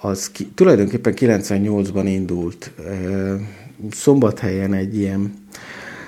Az 0.00 0.30
ki, 0.30 0.46
tulajdonképpen 0.46 1.14
98-ban 1.16 2.02
indult. 2.06 2.70
Szombathelyen 3.90 4.74
egy 4.74 4.98
ilyen 4.98 5.42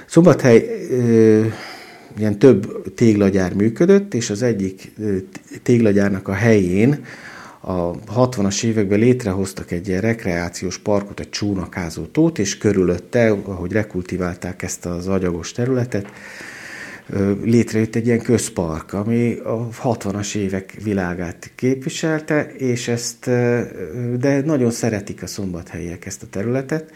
Szombathely 0.07 0.87
ilyen 2.19 2.39
több 2.39 2.93
téglagyár 2.95 3.55
működött, 3.55 4.15
és 4.15 4.31
az 4.31 4.43
egyik 4.43 4.93
téglagyárnak 5.63 6.29
a 6.29 6.33
helyén 6.33 7.05
a 7.69 7.91
60-as 7.91 8.65
években 8.65 8.99
létrehoztak 8.99 9.71
egy 9.71 9.89
ilyen 9.89 10.01
rekreációs 10.01 10.79
parkot, 10.79 11.21
egy 11.21 11.29
csónakázó 11.29 12.05
tót, 12.05 12.39
és 12.39 12.59
körülötte, 12.59 13.31
ahogy 13.31 13.73
rekultiválták 13.73 14.63
ezt 14.63 14.87
az 14.87 15.09
agyagos 15.09 15.53
területet, 15.53 16.07
létrejött 17.43 17.95
egy 17.95 18.07
ilyen 18.07 18.23
közpark, 18.23 18.93
ami 18.93 19.33
a 19.33 19.69
60-as 19.83 20.35
évek 20.35 20.77
világát 20.83 21.51
képviselte, 21.55 22.53
és 22.57 22.89
ezt, 22.89 23.25
de 24.19 24.43
nagyon 24.45 24.71
szeretik 24.71 25.23
a 25.23 25.27
szombathelyek 25.27 26.07
ezt 26.07 26.23
a 26.23 26.27
területet, 26.31 26.93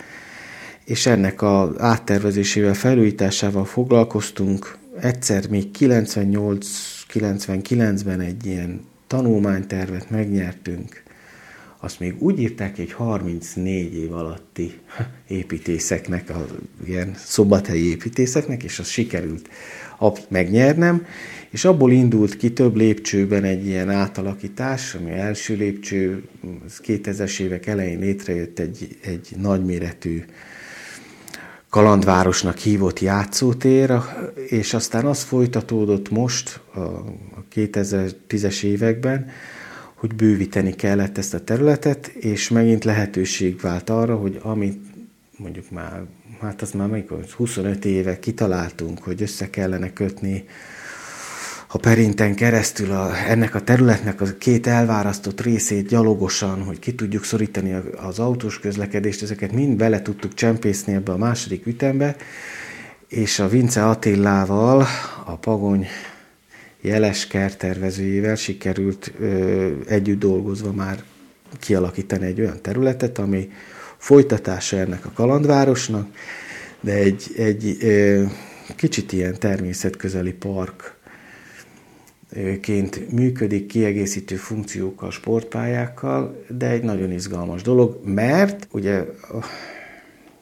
és 0.84 1.06
ennek 1.06 1.42
az 1.42 1.68
áttervezésével, 1.78 2.74
felújításával 2.74 3.64
foglalkoztunk. 3.64 4.76
Egyszer 5.00 5.48
még 5.48 5.68
98-99-ben 5.78 8.20
egy 8.20 8.46
ilyen 8.46 8.88
tanulmánytervet 9.10 10.10
megnyertünk. 10.10 11.02
Azt 11.80 12.00
még 12.00 12.22
úgy 12.22 12.40
írták, 12.40 12.76
hogy 12.76 12.92
34 12.92 13.94
év 13.94 14.12
alatti 14.12 14.78
építészeknek, 15.28 16.30
a, 16.30 16.46
ilyen 16.86 17.14
szombathelyi 17.16 17.88
építészeknek, 17.88 18.62
és 18.62 18.78
az 18.78 18.88
sikerült 18.88 19.48
megnyernem, 20.28 21.06
és 21.50 21.64
abból 21.64 21.92
indult 21.92 22.36
ki 22.36 22.52
több 22.52 22.76
lépcsőben 22.76 23.44
egy 23.44 23.66
ilyen 23.66 23.90
átalakítás, 23.90 24.94
ami 24.94 25.10
első 25.10 25.54
lépcső, 25.54 26.22
2000-es 26.82 27.40
évek 27.40 27.66
elején 27.66 27.98
létrejött 27.98 28.58
egy, 28.58 28.98
egy 29.02 29.28
nagyméretű 29.36 30.24
kalandvárosnak 31.68 32.56
hívott 32.56 33.00
játszótér, 33.00 33.92
és 34.48 34.74
aztán 34.74 35.04
az 35.04 35.22
folytatódott 35.22 36.10
most 36.10 36.60
a 36.74 37.39
2010-es 37.54 38.62
években, 38.62 39.30
hogy 39.95 40.14
bővíteni 40.14 40.75
kellett 40.75 41.19
ezt 41.19 41.35
a 41.35 41.45
területet, 41.45 42.07
és 42.07 42.49
megint 42.49 42.85
lehetőség 42.85 43.61
vált 43.61 43.90
arra, 43.90 44.16
hogy 44.16 44.38
amit 44.42 44.78
mondjuk 45.37 45.71
már, 45.71 46.02
hát 46.40 46.62
az 46.62 46.71
már 46.71 46.88
amikor 46.88 47.25
25 47.37 47.85
éve 47.85 48.19
kitaláltunk, 48.19 49.02
hogy 49.02 49.23
össze 49.23 49.50
kellene 49.50 49.92
kötni 49.92 50.45
a 51.73 51.78
perinten 51.78 52.35
keresztül 52.35 52.90
a, 52.90 53.16
ennek 53.28 53.54
a 53.54 53.61
területnek 53.61 54.21
a 54.21 54.25
két 54.38 54.66
elvárasztott 54.66 55.40
részét 55.40 55.87
gyalogosan, 55.87 56.62
hogy 56.62 56.78
ki 56.78 56.95
tudjuk 56.95 57.25
szorítani 57.25 57.75
az 57.97 58.19
autós 58.19 58.59
közlekedést, 58.59 59.23
ezeket 59.23 59.52
mind 59.52 59.76
bele 59.76 60.02
tudtuk 60.02 60.35
csempészni 60.35 60.92
ebbe 60.92 61.12
a 61.12 61.16
második 61.16 61.66
ütembe, 61.66 62.16
és 63.09 63.38
a 63.38 63.49
Vince 63.49 63.88
Attillával, 63.88 64.87
a 65.25 65.37
Pagony 65.37 65.87
jeles 66.80 67.26
kertervezőjével 67.26 68.34
sikerült 68.34 69.12
ö, 69.20 69.70
együtt 69.87 70.18
dolgozva 70.18 70.72
már 70.72 71.02
kialakítani 71.58 72.26
egy 72.26 72.40
olyan 72.40 72.62
területet, 72.62 73.18
ami 73.18 73.50
folytatása 73.96 74.76
ennek 74.76 75.06
a 75.06 75.10
kalandvárosnak, 75.14 76.08
de 76.80 76.92
egy, 76.92 77.25
egy 77.37 77.76
ö, 77.80 78.25
kicsit 78.76 79.12
ilyen 79.12 79.38
természetközeli 79.38 80.32
park 80.32 80.99
ként 82.60 83.12
működik 83.12 83.66
kiegészítő 83.66 84.37
funkciókkal, 84.37 85.10
sportpályákkal, 85.10 86.44
de 86.58 86.68
egy 86.68 86.82
nagyon 86.82 87.12
izgalmas 87.12 87.62
dolog, 87.62 88.00
mert 88.04 88.68
ugye 88.70 89.04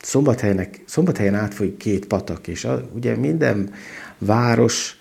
Szombathelynek, 0.03 0.81
Szombathelyen 0.85 1.35
átfolyik 1.35 1.77
két 1.77 2.07
patak, 2.07 2.49
és 2.49 2.65
a, 2.65 2.89
ugye 2.95 3.17
minden 3.17 3.73
város 4.19 4.98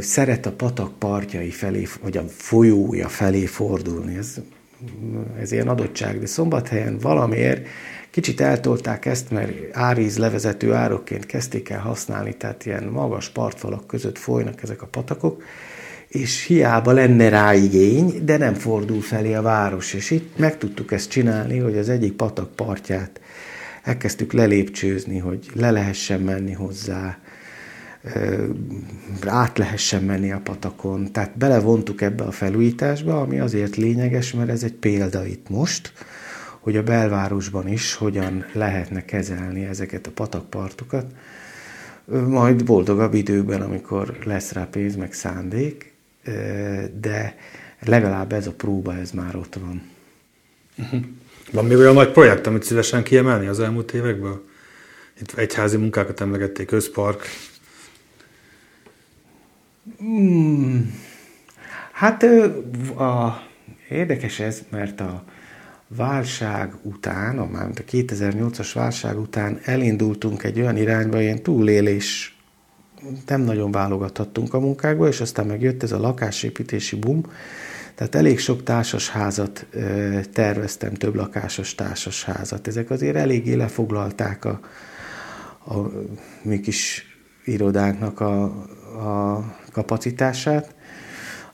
szeret 0.00 0.46
a 0.46 0.52
patak 0.52 0.98
partjai 0.98 1.50
felé, 1.50 1.86
vagy 2.02 2.16
a 2.16 2.24
folyója 2.28 3.08
felé 3.08 3.46
fordulni. 3.46 4.16
Ez, 4.16 4.40
ez 5.40 5.52
ilyen 5.52 5.68
adottság, 5.68 6.18
de 6.18 6.26
Szombathelyen 6.26 6.98
valamiért 6.98 7.66
kicsit 8.10 8.40
eltolták 8.40 9.06
ezt, 9.06 9.30
mert 9.30 9.52
áríz 9.72 10.18
levezető 10.18 10.72
árokként 10.72 11.26
kezdték 11.26 11.68
el 11.68 11.80
használni, 11.80 12.36
tehát 12.36 12.66
ilyen 12.66 12.84
magas 12.84 13.28
partfalak 13.28 13.86
között 13.86 14.18
folynak 14.18 14.62
ezek 14.62 14.82
a 14.82 14.86
patakok, 14.86 15.42
és 16.08 16.44
hiába 16.44 16.92
lenne 16.92 17.28
rá 17.28 17.54
igény, 17.54 18.24
de 18.24 18.36
nem 18.36 18.54
fordul 18.54 19.00
felé 19.00 19.34
a 19.34 19.42
város. 19.42 19.94
És 19.94 20.10
itt 20.10 20.38
meg 20.38 20.58
tudtuk 20.58 20.92
ezt 20.92 21.10
csinálni, 21.10 21.58
hogy 21.58 21.78
az 21.78 21.88
egyik 21.88 22.12
patak 22.12 22.54
partját 22.54 23.20
elkezdtük 23.82 24.32
lelépcsőzni, 24.32 25.18
hogy 25.18 25.50
le 25.54 25.70
lehessen 25.70 26.20
menni 26.20 26.52
hozzá, 26.52 27.18
át 29.26 29.58
lehessen 29.58 30.02
menni 30.02 30.32
a 30.32 30.40
patakon. 30.44 31.12
Tehát 31.12 31.38
belevontuk 31.38 32.00
ebbe 32.00 32.24
a 32.24 32.30
felújításba, 32.30 33.20
ami 33.20 33.40
azért 33.40 33.76
lényeges, 33.76 34.32
mert 34.32 34.50
ez 34.50 34.62
egy 34.62 34.72
példa 34.72 35.26
itt 35.26 35.48
most, 35.48 35.92
hogy 36.60 36.76
a 36.76 36.82
belvárosban 36.82 37.68
is 37.68 37.94
hogyan 37.94 38.44
lehetne 38.52 39.04
kezelni 39.04 39.64
ezeket 39.64 40.06
a 40.06 40.10
patakpartokat, 40.10 41.06
majd 42.26 42.64
boldogabb 42.64 43.14
időben, 43.14 43.60
amikor 43.60 44.18
lesz 44.24 44.52
rá 44.52 44.68
pénz, 44.70 44.96
meg 44.96 45.12
szándék, 45.12 45.92
de 47.00 47.36
legalább 47.80 48.32
ez 48.32 48.46
a 48.46 48.52
próba, 48.52 48.96
ez 48.96 49.10
már 49.10 49.36
ott 49.36 49.54
van. 49.54 49.82
Uh-huh. 50.78 51.00
Van 51.52 51.64
még 51.64 51.76
olyan 51.76 51.94
nagy 51.94 52.12
projekt, 52.12 52.46
amit 52.46 52.62
szívesen 52.62 53.02
kiemelni 53.02 53.46
az 53.46 53.60
elmúlt 53.60 53.92
évekből? 53.92 54.44
Itt 55.20 55.32
egyházi 55.32 55.76
munkákat 55.76 56.20
emlegették, 56.20 56.66
közpark. 56.66 57.24
Hmm. 59.98 60.94
Hát 61.92 62.22
a, 62.96 63.42
érdekes 63.88 64.40
ez, 64.40 64.62
mert 64.70 65.00
a 65.00 65.24
válság 65.88 66.74
után, 66.82 67.38
a, 67.38 67.42
a 67.42 67.70
2008-as 67.90 68.70
válság 68.74 69.18
után 69.18 69.60
elindultunk 69.64 70.42
egy 70.42 70.60
olyan 70.60 70.76
irányba, 70.76 71.20
ilyen 71.20 71.42
túlélés 71.42 72.38
nem 73.26 73.40
nagyon 73.40 73.70
válogathattunk 73.70 74.54
a 74.54 74.60
munkákba, 74.60 75.08
és 75.08 75.20
aztán 75.20 75.46
megjött 75.46 75.82
ez 75.82 75.92
a 75.92 76.00
lakásépítési 76.00 76.96
boom, 76.96 77.22
tehát 77.94 78.14
elég 78.14 78.38
sok 78.38 78.62
társasházat 78.62 79.66
terveztem, 80.32 80.94
több 80.94 81.14
lakásos 81.14 81.74
társasházat. 81.74 82.66
Ezek 82.66 82.90
azért 82.90 83.16
eléggé 83.16 83.54
lefoglalták 83.54 84.44
a, 84.44 84.60
a 85.66 85.90
mi 86.42 86.60
kis 86.60 87.04
irodánknak 87.44 88.20
a, 88.20 88.42
a 88.44 89.44
kapacitását. 89.72 90.74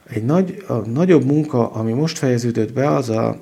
Egy 0.09 0.23
nagy, 0.23 0.63
a 0.67 0.73
nagyobb 0.73 1.25
munka, 1.25 1.71
ami 1.71 1.93
most 1.93 2.17
fejeződött 2.17 2.73
be, 2.73 2.89
az 2.89 3.09
a, 3.09 3.41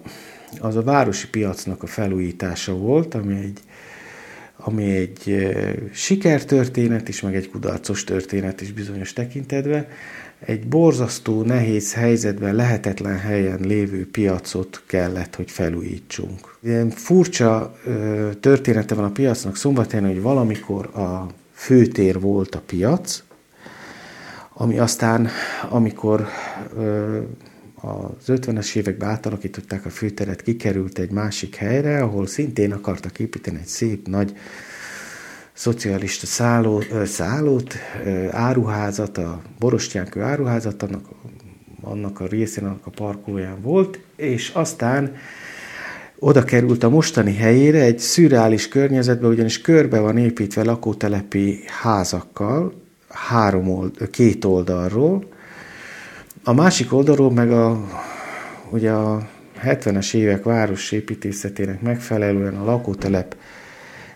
az 0.60 0.76
a 0.76 0.84
városi 0.84 1.30
piacnak 1.30 1.84
a 1.84 1.88
felújítása 1.88 2.74
volt, 2.74 3.14
ami 3.14 3.36
egy 3.36 3.60
ami 4.58 4.96
egy 4.96 5.48
sikertörténet 5.92 7.08
is, 7.10 7.22
meg 7.22 7.36
egy 7.36 7.50
kudarcos 7.50 8.04
történet 8.04 8.62
is 8.62 8.72
bizonyos 8.72 9.14
tekintetben. 9.14 9.88
Egy 10.40 10.68
borzasztó, 10.68 11.42
nehéz 11.42 11.94
helyzetben, 11.94 12.56
lehetetlen 12.56 13.18
helyen 13.18 13.60
lévő 13.62 14.10
piacot 14.10 14.84
kellett, 14.86 15.36
hogy 15.36 15.52
felújítsunk. 15.52 16.58
Ilyen 16.64 16.90
furcsa 16.90 17.76
története 18.40 18.96
van 18.96 19.06
a 19.06 19.12
piacnak 19.12 19.56
szombathelyen, 19.56 20.06
hogy 20.06 20.22
valamikor 20.22 20.86
a 20.86 21.28
főtér 21.52 22.20
volt 22.20 22.56
a 22.56 22.62
piac, 22.66 23.24
ami 24.58 24.80
aztán, 24.80 25.30
amikor 25.70 26.28
az 27.76 28.26
50-es 28.28 28.76
években 28.76 29.10
átalakították 29.10 29.86
a 29.86 29.90
főteret, 29.90 30.42
kikerült 30.42 31.00
egy 31.00 31.12
másik 31.12 31.56
helyre, 31.56 32.04
ahol 32.04 32.28
szintén 32.28 32.72
akartak 32.72 33.20
építeni 33.20 33.58
egy 33.58 33.68
szép 33.68 34.08
nagy 34.08 34.38
szocialista 35.54 36.26
szálló, 36.26 36.84
szállót, 37.06 37.74
áruházat, 38.32 39.18
a 39.18 39.42
Borostyánkő 39.60 40.22
áruházat, 40.22 40.84
annak, 40.84 41.06
annak 41.82 42.20
a 42.20 42.28
részén, 42.28 42.64
annak 42.64 42.86
a 42.86 42.90
parkolóján 42.90 43.62
volt, 43.62 44.00
és 44.16 44.50
aztán 44.50 45.16
oda 46.20 46.44
került 46.44 46.84
a 46.84 46.90
mostani 46.90 47.36
helyére 47.36 47.82
egy 47.82 48.00
szürreális 48.00 48.68
környezetbe, 48.68 49.28
ugyanis 49.28 49.62
körbe 49.62 50.00
van 50.00 50.18
építve 50.18 50.64
lakótelepi 50.64 51.60
házakkal, 51.82 52.85
három 53.16 53.70
old, 53.70 54.10
két 54.10 54.46
oldalról, 54.46 55.28
a 56.44 56.54
másik 56.54 56.94
oldalról 56.94 57.32
meg 57.32 57.52
a, 57.52 57.86
ugye 58.70 58.92
a 58.92 59.28
70-es 59.64 60.14
évek 60.14 60.44
városépítészetének 60.44 61.82
megfelelően 61.82 62.56
a 62.56 62.66
lakótelep 62.66 63.36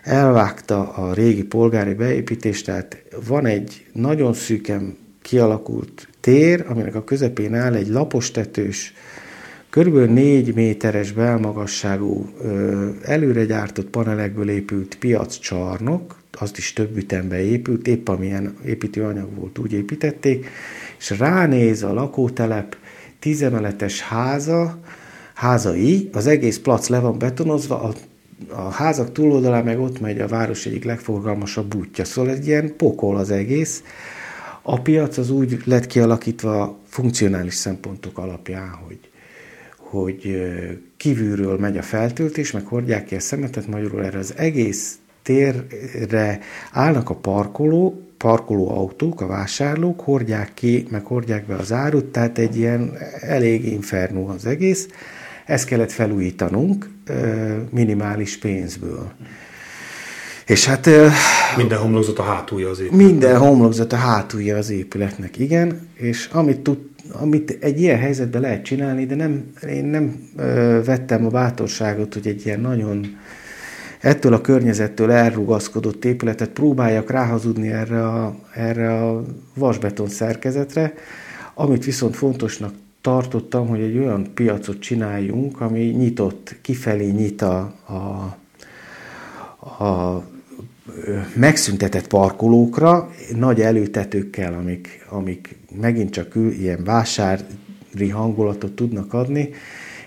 elvágta 0.02 0.92
a 0.92 1.12
régi 1.12 1.44
polgári 1.44 1.94
beépítést, 1.94 2.64
tehát 2.64 3.02
van 3.26 3.46
egy 3.46 3.86
nagyon 3.92 4.32
szűken 4.32 4.96
kialakult 5.22 6.08
tér, 6.20 6.64
aminek 6.68 6.94
a 6.94 7.04
közepén 7.04 7.54
áll 7.54 7.74
egy 7.74 7.88
lapostetős, 7.88 8.94
kb. 9.70 9.96
4 9.96 10.54
méteres 10.54 11.12
belmagasságú, 11.12 12.28
előre 13.02 13.44
gyártott 13.44 13.90
panelekből 13.90 14.50
épült 14.50 14.98
piaccsarnok, 14.98 16.19
azt 16.32 16.58
is 16.58 16.72
több 16.72 16.96
ütembe 16.96 17.40
épült, 17.42 17.86
épp 17.86 18.08
amilyen 18.08 18.56
építőanyag 18.64 19.34
volt, 19.34 19.58
úgy 19.58 19.72
építették, 19.72 20.46
és 20.98 21.10
ránéz 21.10 21.82
a 21.82 21.92
lakótelep 21.92 22.76
tízemeletes 23.18 24.00
háza, 24.00 24.78
házai, 25.34 26.08
az 26.12 26.26
egész 26.26 26.58
plac 26.58 26.88
le 26.88 26.98
van 26.98 27.18
betonozva, 27.18 27.82
a, 27.82 27.94
a 28.48 28.70
házak 28.70 29.12
túloldalán 29.12 29.64
meg 29.64 29.80
ott 29.80 30.00
megy 30.00 30.20
a 30.20 30.26
város 30.28 30.66
egyik 30.66 30.84
legforgalmasabb 30.84 31.74
útja. 31.74 32.04
Szóval 32.04 32.32
egy 32.32 32.46
ilyen 32.46 32.76
pokol 32.76 33.16
az 33.16 33.30
egész. 33.30 33.82
A 34.62 34.80
piac 34.80 35.16
az 35.16 35.30
úgy 35.30 35.60
lett 35.64 35.86
kialakítva 35.86 36.78
funkcionális 36.84 37.54
szempontok 37.54 38.18
alapján, 38.18 38.68
hogy, 38.68 38.98
hogy 39.76 40.42
kívülről 40.96 41.58
megy 41.58 41.76
a 41.76 41.82
feltöltés, 41.82 42.50
meg 42.50 42.66
hordják 42.66 43.04
ki 43.04 43.14
a 43.14 43.20
szemetet, 43.20 43.66
magyarul 43.66 44.04
erre 44.04 44.18
az 44.18 44.34
egész 44.36 44.98
térre 45.30 46.38
állnak 46.72 47.10
a 47.10 47.14
parkoló, 47.14 48.02
parkoló 48.16 48.70
autók, 48.70 49.20
a 49.20 49.26
vásárlók, 49.26 50.00
hordják 50.00 50.50
ki, 50.54 50.86
meg 50.90 51.04
hordják 51.04 51.46
be 51.46 51.54
az 51.54 51.72
árut, 51.72 52.04
tehát 52.04 52.38
egy 52.38 52.56
ilyen 52.56 52.92
elég 53.20 53.64
inferno 53.64 54.28
az 54.28 54.46
egész. 54.46 54.88
ezt 55.46 55.64
kellett 55.64 55.92
felújítanunk 55.92 56.90
minimális 57.70 58.38
pénzből. 58.38 59.12
És 60.46 60.66
hát... 60.66 60.88
Minden 61.56 61.78
homlokzat 61.78 62.18
a 62.18 62.22
hátulja 62.22 62.68
az 62.68 62.80
épületnek. 62.80 63.06
Minden 63.06 63.38
homlokzat 63.38 63.92
a 63.92 63.96
hátulja 63.96 64.56
az 64.56 64.70
épületnek, 64.70 65.38
igen. 65.38 65.88
És 65.94 66.28
amit, 66.32 66.60
tud, 66.60 66.78
amit 67.12 67.58
egy 67.60 67.80
ilyen 67.80 67.98
helyzetben 67.98 68.40
lehet 68.40 68.64
csinálni, 68.64 69.06
de 69.06 69.14
nem, 69.14 69.52
én 69.68 69.84
nem 69.84 70.28
ö, 70.36 70.80
vettem 70.84 71.26
a 71.26 71.28
bátorságot, 71.28 72.14
hogy 72.14 72.26
egy 72.26 72.46
ilyen 72.46 72.60
nagyon 72.60 73.06
ettől 74.00 74.32
a 74.32 74.40
környezettől 74.40 75.10
elrugaszkodott 75.10 76.04
épületet 76.04 76.48
próbáljak 76.48 77.10
ráhazudni 77.10 77.68
erre 77.68 78.06
a, 78.06 78.36
erre 78.54 78.94
a 78.94 79.24
vasbeton 79.54 80.08
szerkezetre, 80.08 80.94
amit 81.54 81.84
viszont 81.84 82.16
fontosnak 82.16 82.74
tartottam, 83.00 83.68
hogy 83.68 83.80
egy 83.80 83.98
olyan 83.98 84.34
piacot 84.34 84.80
csináljunk, 84.80 85.60
ami 85.60 85.80
nyitott, 85.80 86.56
kifelé 86.62 87.10
nyit 87.10 87.42
a, 87.42 87.74
a, 87.86 87.94
a 89.84 90.24
megszüntetett 91.34 92.06
parkolókra, 92.06 93.10
nagy 93.36 93.60
előtetőkkel, 93.60 94.54
amik, 94.54 95.06
amik 95.08 95.56
megint 95.80 96.10
csak 96.10 96.34
ilyen 96.34 96.84
vásári 96.84 98.08
hangulatot 98.10 98.72
tudnak 98.72 99.14
adni, 99.14 99.50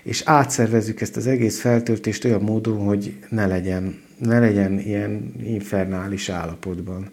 és 0.04 0.22
átszervezzük 0.26 1.02
ezt 1.02 1.18
az 1.18 1.28
egész 1.28 1.60
feltöltést 1.60 2.26
olyan 2.26 2.42
módon, 2.42 2.78
hogy 2.78 3.18
ne 3.30 3.48
legyen, 3.48 4.02
ne 4.18 4.40
legyen 4.40 4.80
ilyen 4.80 5.34
infernális 5.44 6.30
állapotban. 6.30 7.10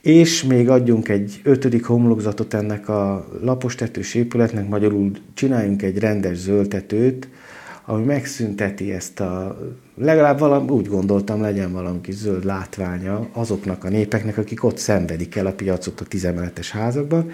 És 0.00 0.42
még 0.42 0.68
adjunk 0.68 1.08
egy 1.08 1.40
ötödik 1.42 1.84
homlokzatot 1.84 2.54
ennek 2.54 2.88
a 2.88 3.28
lapostetős 3.40 4.14
épületnek, 4.14 4.68
magyarul 4.68 5.10
csináljunk 5.34 5.82
egy 5.82 5.98
rendes 5.98 6.36
zöldtetőt, 6.36 7.28
ami 7.84 8.04
megszünteti 8.04 8.92
ezt 8.92 9.20
a, 9.20 9.58
legalább 9.94 10.38
valami, 10.38 10.70
úgy 10.70 10.86
gondoltam, 10.86 11.40
legyen 11.40 11.72
valami 11.72 12.00
kis 12.00 12.14
zöld 12.14 12.44
látványa 12.44 13.28
azoknak 13.32 13.84
a 13.84 13.88
népeknek, 13.88 14.38
akik 14.38 14.64
ott 14.64 14.78
szenvedik 14.78 15.36
el 15.36 15.46
a 15.46 15.52
piacot 15.52 16.00
a 16.00 16.04
tizemeletes 16.04 16.70
házakban. 16.70 17.30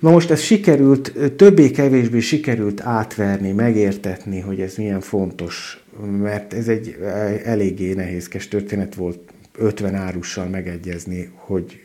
Na 0.00 0.10
most 0.10 0.30
ez 0.30 0.40
sikerült, 0.40 1.12
többé-kevésbé 1.36 2.20
sikerült 2.20 2.80
átverni, 2.80 3.52
megértetni, 3.52 4.40
hogy 4.40 4.60
ez 4.60 4.74
milyen 4.76 5.00
fontos, 5.00 5.84
mert 6.20 6.52
ez 6.52 6.68
egy 6.68 6.96
eléggé 7.44 7.92
nehézkes 7.92 8.48
történet 8.48 8.94
volt 8.94 9.18
50 9.58 9.94
árussal 9.94 10.46
megegyezni, 10.46 11.30
hogy, 11.34 11.80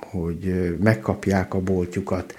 hogy 0.00 0.74
megkapják 0.82 1.54
a 1.54 1.60
boltjukat, 1.60 2.34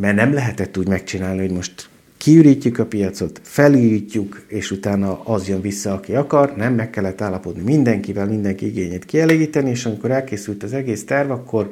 mert 0.00 0.16
nem 0.16 0.32
lehetett 0.32 0.78
úgy 0.78 0.88
megcsinálni, 0.88 1.40
hogy 1.40 1.52
most 1.52 1.88
kiürítjük 2.16 2.78
a 2.78 2.86
piacot, 2.86 3.40
felújítjuk, 3.42 4.44
és 4.48 4.70
utána 4.70 5.20
az 5.24 5.48
jön 5.48 5.60
vissza, 5.60 5.92
aki 5.92 6.14
akar. 6.14 6.56
Nem, 6.56 6.74
meg 6.74 6.90
kellett 6.90 7.20
állapodni 7.20 7.62
mindenkivel, 7.62 8.26
mindenki 8.26 8.66
igényét 8.66 9.04
kielégíteni, 9.04 9.70
és 9.70 9.86
amikor 9.86 10.10
elkészült 10.10 10.62
az 10.62 10.72
egész 10.72 11.04
terv, 11.04 11.30
akkor 11.30 11.70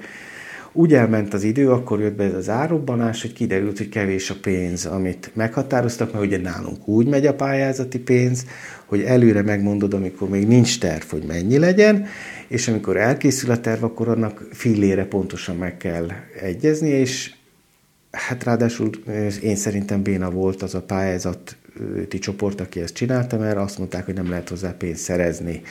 úgy 0.73 0.95
elment 0.95 1.35
az 1.35 1.43
idő, 1.43 1.71
akkor 1.71 2.01
jött 2.01 2.17
be 2.17 2.25
ez 2.25 2.35
az 2.35 2.49
árobbanás, 2.49 3.23
hogy 3.23 3.33
kiderült, 3.33 3.79
hogy 3.79 3.89
kevés 3.89 4.31
a 4.31 4.35
pénz, 4.43 4.87
amit 4.87 5.31
meghatároztak, 5.35 6.13
mert 6.13 6.25
ugye 6.25 6.39
nálunk 6.39 6.89
úgy 6.89 7.07
megy 7.07 7.27
a 7.27 7.35
pályázati 7.35 7.99
pénz, 7.99 8.47
hogy 8.87 9.03
előre 9.03 9.43
megmondod, 9.43 9.95
amikor 9.95 10.29
még 10.29 10.47
nincs 10.47 10.79
terv, 10.79 11.03
hogy 11.11 11.23
mennyi 11.27 11.59
legyen, 11.59 12.07
és 12.49 12.69
amikor 12.69 12.97
elkészül 12.97 13.51
a 13.51 13.61
terv, 13.61 13.85
akkor 13.85 14.09
annak 14.09 14.49
fillére 14.53 15.05
pontosan 15.05 15.57
meg 15.57 15.77
kell 15.77 16.09
egyezni, 16.41 16.89
és 16.89 17.35
Hát 18.11 18.45
ráadásul 18.45 18.91
én 19.43 19.57
szerintem 19.57 20.03
béna 20.03 20.31
volt 20.31 20.63
az 20.63 20.75
a 20.75 20.83
pályázati 20.83 22.19
csoport, 22.19 22.61
aki 22.61 22.81
ezt 22.81 22.95
csinálta, 22.95 23.39
mert 23.39 23.57
azt 23.57 23.79
mondták, 23.79 24.05
hogy 24.05 24.15
nem 24.15 24.29
lehet 24.29 24.49
hozzá 24.49 24.75
pénzt 24.79 25.03
szerezni. 25.03 25.63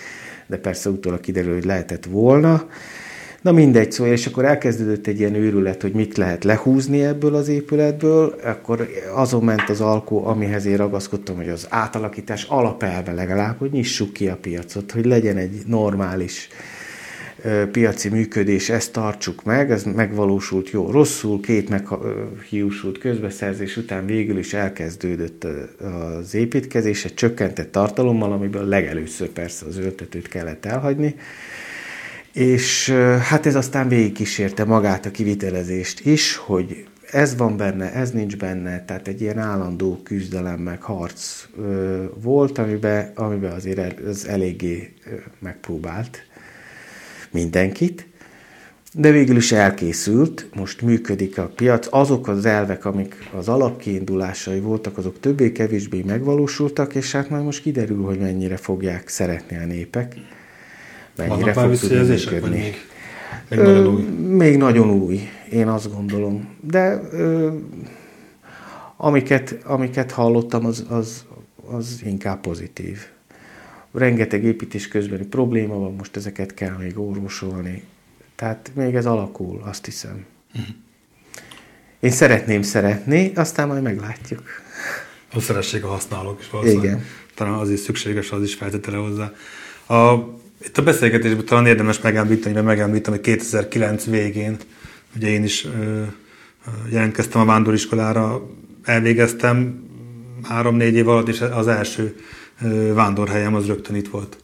De 0.48 0.58
persze 0.58 0.90
utólag 0.90 1.20
kiderül, 1.20 1.54
hogy 1.54 1.66
lehetett 1.66 2.06
volna. 2.06 2.68
Na 3.42 3.52
mindegy, 3.52 3.92
szóval, 3.92 4.14
és 4.14 4.26
akkor 4.26 4.46
elkezdődött 4.46 5.08
egy 5.08 5.20
ilyen 5.20 5.36
őrület, 5.36 5.82
hogy 5.82 5.92
mit 5.92 6.18
lehet 6.18 6.44
lehúzni 6.44 7.04
ebből 7.04 7.36
az 7.36 7.48
épületből, 7.48 8.40
akkor 8.44 8.90
azon 9.14 9.44
ment 9.44 9.70
az 9.70 9.82
alkó, 9.82 10.26
amihez 10.26 10.66
én 10.66 10.78
ragaszkodtam, 10.78 11.36
hogy 11.36 11.50
az 11.50 11.68
átalakítás 11.70 12.44
alapelve 12.44 13.12
legalább, 13.12 13.58
hogy 13.58 13.72
nyissuk 13.72 14.14
ki 14.14 14.28
a 14.28 14.36
piacot, 14.36 14.92
hogy 14.92 15.06
legyen 15.06 15.38
egy 15.38 15.62
normális 15.66 16.50
piaci 17.72 18.10
működés, 18.10 18.70
ezt 18.70 18.92
tartsuk 18.92 19.44
meg, 19.44 19.72
ez 19.72 19.84
megvalósult 19.84 20.70
jó, 20.70 20.92
rosszul, 20.92 21.42
két 21.42 21.70
meghiúsult 21.70 22.98
közbeszerzés 22.98 23.78
után 23.78 24.06
végül 24.06 24.38
is 24.38 24.54
elkezdődött 24.54 25.48
az 26.20 26.36
építkezés 26.36 27.06
egy 27.06 27.14
csökkentett 27.14 27.72
tartalommal, 27.72 28.32
amiből 28.32 28.66
legelőször 28.66 29.28
persze 29.28 29.66
az 29.66 29.78
öltetőt 29.78 30.28
kellett 30.28 30.66
elhagyni, 30.66 31.16
és 32.34 32.90
hát 33.22 33.46
ez 33.46 33.56
aztán 33.56 33.88
végigkísérte 33.88 34.66
magát 34.66 35.06
a 35.06 35.12
kivitelezést 35.12 36.06
is, 36.06 36.36
hogy 36.36 36.88
ez 37.12 37.38
van 37.38 37.58
benne, 37.58 37.94
ez 37.94 38.12
nincs 38.12 38.38
benne, 38.38 38.86
tehát 38.86 39.08
egy 39.08 39.22
ilyen 39.22 39.38
állandó 39.38 40.00
küzdelem 40.04 40.60
meg 40.60 40.82
harc 40.82 41.46
ö, 41.58 42.04
volt, 42.22 42.58
amiben, 42.58 43.12
amiben 43.16 43.52
azért 43.52 44.00
az 44.00 44.28
eléggé 44.28 44.94
ö, 45.06 45.16
megpróbált 45.40 46.24
mindenkit, 47.32 48.08
de 48.94 49.12
végül 49.12 49.36
is 49.36 49.52
elkészült, 49.52 50.48
most 50.56 50.82
működik 50.82 51.38
a 51.38 51.52
piac. 51.56 51.88
Azok 51.90 52.28
az 52.28 52.46
elvek, 52.46 52.86
amik 52.86 53.16
az 53.38 53.48
alapkiindulásai 53.48 54.60
voltak, 54.60 54.98
azok 54.98 55.20
többé-kevésbé 55.20 56.02
megvalósultak, 56.02 56.96
és 56.96 57.12
hát 57.12 57.30
majd 57.30 57.44
most 57.44 57.62
kiderül, 57.62 58.04
hogy 58.04 58.20
mennyire 58.20 58.58
fogják 58.58 59.08
szeretni 59.08 59.58
a 59.58 59.66
népek, 59.66 60.16
mennyire 61.28 61.54
fog 61.54 61.78
tudni 61.78 61.98
működni. 61.98 62.58
Még, 62.58 62.76
még, 63.50 63.60
nagyon 63.60 63.88
új? 63.88 64.04
még 64.38 64.58
nagyon 64.58 64.90
új, 64.90 65.20
én 65.52 65.68
azt 65.68 65.94
gondolom. 65.94 66.50
De 66.62 67.02
ö, 67.12 67.52
amiket, 68.98 69.58
amiket 69.64 70.12
hallottam, 70.12 70.66
az, 70.66 70.86
az, 70.90 71.26
az 71.66 72.02
inkább 72.04 72.42
pozitív 72.42 73.00
rengeteg 73.94 74.44
építés 74.44 74.88
közbeni 74.88 75.26
probléma 75.26 75.76
van, 75.80 75.94
most 75.94 76.16
ezeket 76.16 76.54
kell 76.54 76.78
még 76.78 77.00
orvosolni. 77.00 77.84
Tehát 78.36 78.72
még 78.74 78.96
ez 78.96 79.06
alakul, 79.06 79.62
azt 79.66 79.86
hiszem. 79.86 80.26
Uh-huh. 80.56 80.76
Én 82.00 82.12
szeretném 82.12 82.62
szeretni, 82.62 83.32
aztán 83.36 83.68
majd 83.68 83.82
meglátjuk. 83.82 84.44
A 85.34 85.40
szeressék 85.40 85.84
a 85.84 85.88
használók 85.88 86.40
is 86.40 86.50
valószínűleg. 86.50 86.86
Igen. 86.86 87.06
Talán 87.34 87.54
az 87.54 87.70
is 87.70 87.80
szükséges, 87.80 88.32
az 88.32 88.44
is 88.44 88.54
feltétele 88.54 88.98
hozzá. 88.98 89.32
A, 89.88 90.14
itt 90.66 90.78
a 90.78 90.84
beszélgetésben 90.84 91.46
talán 91.46 91.66
érdemes 91.66 92.02
megemlíteni, 92.02 92.54
mert 92.54 92.66
megemlítem, 92.66 93.14
hogy 93.14 93.22
2009 93.22 94.06
végén, 94.06 94.58
ugye 95.16 95.28
én 95.28 95.44
is 95.44 95.66
ö, 95.66 96.02
jelentkeztem 96.90 97.42
a 97.42 97.46
vándoriskolára, 97.46 98.50
elvégeztem 98.84 99.88
három-négy 100.44 100.94
év 100.94 101.08
alatt, 101.08 101.28
és 101.28 101.42
az 101.42 101.68
első 101.68 102.16
vándorhelyem 102.94 103.56
az 103.56 103.66
rögtön 103.66 103.96
itt 103.96 104.08
volt 104.08 104.38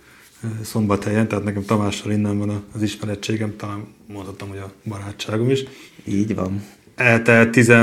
szombathelyen, 0.62 1.28
tehát 1.28 1.44
nekem 1.44 1.66
Tamással 1.66 2.12
innen 2.12 2.38
van 2.38 2.64
az 2.76 2.82
ismerettségem, 2.82 3.56
talán 3.56 3.88
mondhatom, 4.08 4.50
hogy 4.50 4.58
a 4.58 4.72
barátságom 4.84 5.50
is. 5.50 5.64
Így 6.04 6.36
van. 6.36 6.64
Eltelt 6.96 7.52
10, 7.52 7.74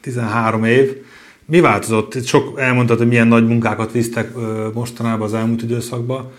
13 0.00 0.64
év. 0.64 0.96
Mi 1.44 1.60
változott? 1.60 2.24
Sok 2.24 2.60
elmondtad, 2.60 2.98
hogy 2.98 3.08
milyen 3.08 3.26
nagy 3.26 3.46
munkákat 3.46 3.92
visztek 3.92 4.32
mostanában 4.74 5.26
az 5.26 5.34
elmúlt 5.34 5.62
időszakban. 5.62 6.32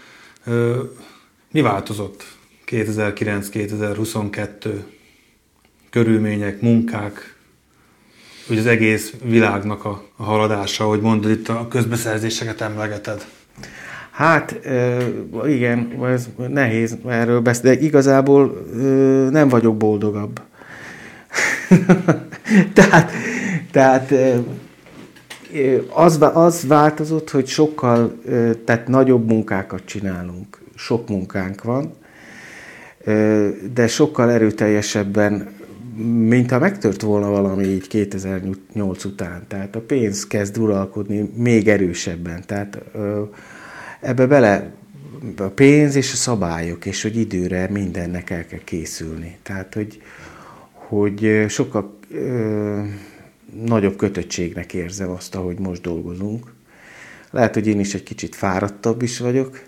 Mi 1.51 1.61
változott 1.61 2.23
2009-2022 2.67 4.47
körülmények, 5.89 6.61
munkák, 6.61 7.35
hogy 8.47 8.57
az 8.57 8.65
egész 8.65 9.13
világnak 9.23 9.85
a, 9.85 10.03
haladása, 10.15 10.83
hogy 10.83 11.01
mondod, 11.01 11.31
itt 11.31 11.49
a 11.49 11.67
közbeszerzéseket 11.67 12.61
emlegeted. 12.61 13.25
Hát 14.11 14.59
igen, 15.45 16.05
ez 16.05 16.27
nehéz 16.47 16.97
erről 17.05 17.39
beszélni, 17.39 17.77
de 17.77 17.83
igazából 17.83 18.67
nem 19.31 19.47
vagyok 19.47 19.77
boldogabb. 19.77 20.41
tehát 22.73 23.11
tehát 23.73 24.13
az, 25.93 26.19
az 26.33 26.67
változott, 26.67 27.29
hogy 27.29 27.47
sokkal 27.47 28.17
tehát 28.65 28.87
nagyobb 28.87 29.27
munkákat 29.27 29.85
csinálunk. 29.85 30.61
Sok 30.75 31.09
munkánk 31.09 31.63
van, 31.63 31.93
de 33.73 33.87
sokkal 33.87 34.31
erőteljesebben 34.31 35.61
mintha 36.27 36.59
megtört 36.59 37.01
volna 37.01 37.29
valami 37.29 37.63
így 37.63 37.87
2008 37.87 39.03
után. 39.03 39.43
Tehát 39.47 39.75
a 39.75 39.81
pénz 39.81 40.27
kezd 40.27 40.57
uralkodni 40.57 41.31
még 41.35 41.67
erősebben. 41.67 42.43
Tehát 42.45 42.81
ebbe 43.99 44.25
bele 44.25 44.71
a 45.37 45.43
pénz 45.43 45.95
és 45.95 46.11
a 46.11 46.15
szabályok, 46.15 46.85
és 46.85 47.01
hogy 47.01 47.17
időre 47.17 47.67
mindennek 47.69 48.29
el 48.29 48.45
kell 48.45 48.63
készülni. 48.63 49.37
Tehát, 49.43 49.73
hogy, 49.73 50.01
hogy 50.71 51.45
sokkal 51.47 51.97
nagyobb 53.65 53.95
kötöttségnek 53.95 54.73
érzem 54.73 55.09
azt, 55.09 55.35
ahogy 55.35 55.59
most 55.59 55.81
dolgozunk. 55.81 56.53
Lehet, 57.31 57.53
hogy 57.53 57.67
én 57.67 57.79
is 57.79 57.93
egy 57.93 58.03
kicsit 58.03 58.35
fáradtabb 58.35 59.01
is 59.01 59.19
vagyok, 59.19 59.61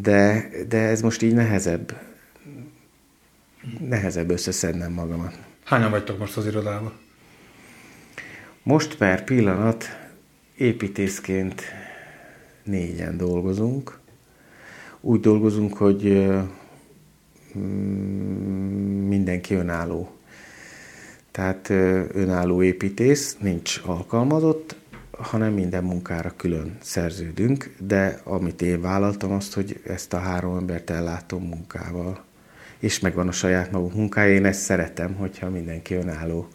de, 0.00 0.50
de 0.68 0.78
ez 0.78 1.02
most 1.02 1.22
így 1.22 1.34
nehezebb, 1.34 2.00
nehezebb 3.78 4.30
összeszednem 4.30 4.92
magamat. 4.92 5.38
Hányan 5.64 5.90
vagytok 5.90 6.18
most 6.18 6.36
az 6.36 6.46
irodában? 6.46 6.92
Most 8.62 8.96
per 8.96 9.24
pillanat 9.24 9.84
építészként 10.56 11.62
négyen 12.64 13.16
dolgozunk. 13.16 13.98
Úgy 15.00 15.20
dolgozunk, 15.20 15.76
hogy 15.76 16.28
mindenki 19.08 19.54
önálló. 19.54 20.16
Tehát 21.32 21.68
önálló 22.14 22.62
építész, 22.62 23.36
nincs 23.40 23.80
alkalmazott, 23.84 24.76
hanem 25.10 25.52
minden 25.52 25.84
munkára 25.84 26.32
külön 26.36 26.76
szerződünk, 26.80 27.74
de 27.78 28.20
amit 28.24 28.62
én 28.62 28.80
vállaltam 28.80 29.32
azt, 29.32 29.54
hogy 29.54 29.80
ezt 29.86 30.12
a 30.12 30.18
három 30.18 30.56
embert 30.56 30.90
ellátom 30.90 31.42
munkával. 31.42 32.24
És 32.78 33.00
megvan 33.00 33.28
a 33.28 33.32
saját 33.32 33.70
magunk 33.70 33.94
munkája, 33.94 34.34
én 34.34 34.44
ezt 34.44 34.60
szeretem, 34.60 35.14
hogyha 35.14 35.50
mindenki 35.50 35.94
önálló. 35.94 36.48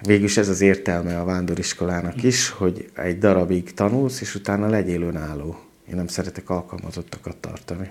Végülis 0.00 0.36
ez 0.36 0.48
az 0.48 0.60
értelme 0.60 1.20
a 1.20 1.24
vándoriskolának 1.24 2.22
is, 2.22 2.48
hogy 2.48 2.90
egy 2.94 3.18
darabig 3.18 3.74
tanulsz, 3.74 4.20
és 4.20 4.34
utána 4.34 4.68
legyél 4.68 5.02
önálló. 5.02 5.60
Én 5.88 5.94
nem 5.96 6.06
szeretek 6.06 6.50
alkalmazottakat 6.50 7.36
tartani. 7.36 7.90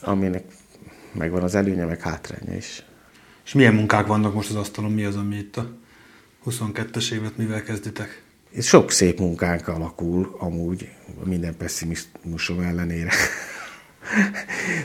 Aminek 0.00 0.44
megvan 1.12 1.42
az 1.42 1.54
előnye, 1.54 1.84
meg 1.84 2.00
hátránya 2.00 2.54
is. 2.54 2.84
És 3.44 3.52
milyen 3.52 3.74
munkák 3.74 4.06
vannak 4.06 4.34
most 4.34 4.50
az 4.50 4.56
asztalon? 4.56 4.92
Mi 4.92 5.04
az, 5.04 5.16
ami 5.16 5.36
itt 5.36 5.56
a 5.56 5.70
22-es 6.46 7.12
évet 7.12 7.36
mivel 7.36 7.62
kezditek? 7.62 8.22
Sok 8.60 8.90
szép 8.90 9.18
munkánk 9.18 9.68
alakul, 9.68 10.36
amúgy 10.38 10.88
minden 11.24 11.56
pessimizmusom 11.56 12.60
ellenére. 12.60 13.10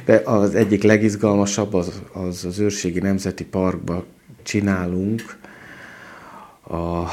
De 0.05 0.21
az 0.25 0.55
egyik 0.55 0.83
legizgalmasabb 0.83 1.73
az 1.73 2.01
az, 2.13 2.45
az 2.45 2.59
Őrségi 2.59 2.99
Nemzeti 2.99 3.45
Parkba 3.45 4.05
csinálunk 4.43 5.37
a, 6.61 6.75
a 6.75 7.09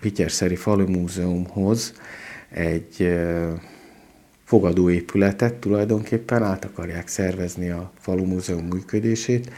Pityerszeri 0.00 0.56
Falumúzeumhoz 0.56 1.94
egy 2.50 3.18
fogadóépületet 4.50 5.54
tulajdonképpen, 5.54 6.42
át 6.42 6.64
akarják 6.64 7.08
szervezni 7.08 7.70
a 7.70 7.92
falumúzeum 7.98 8.66
működését, 8.66 9.50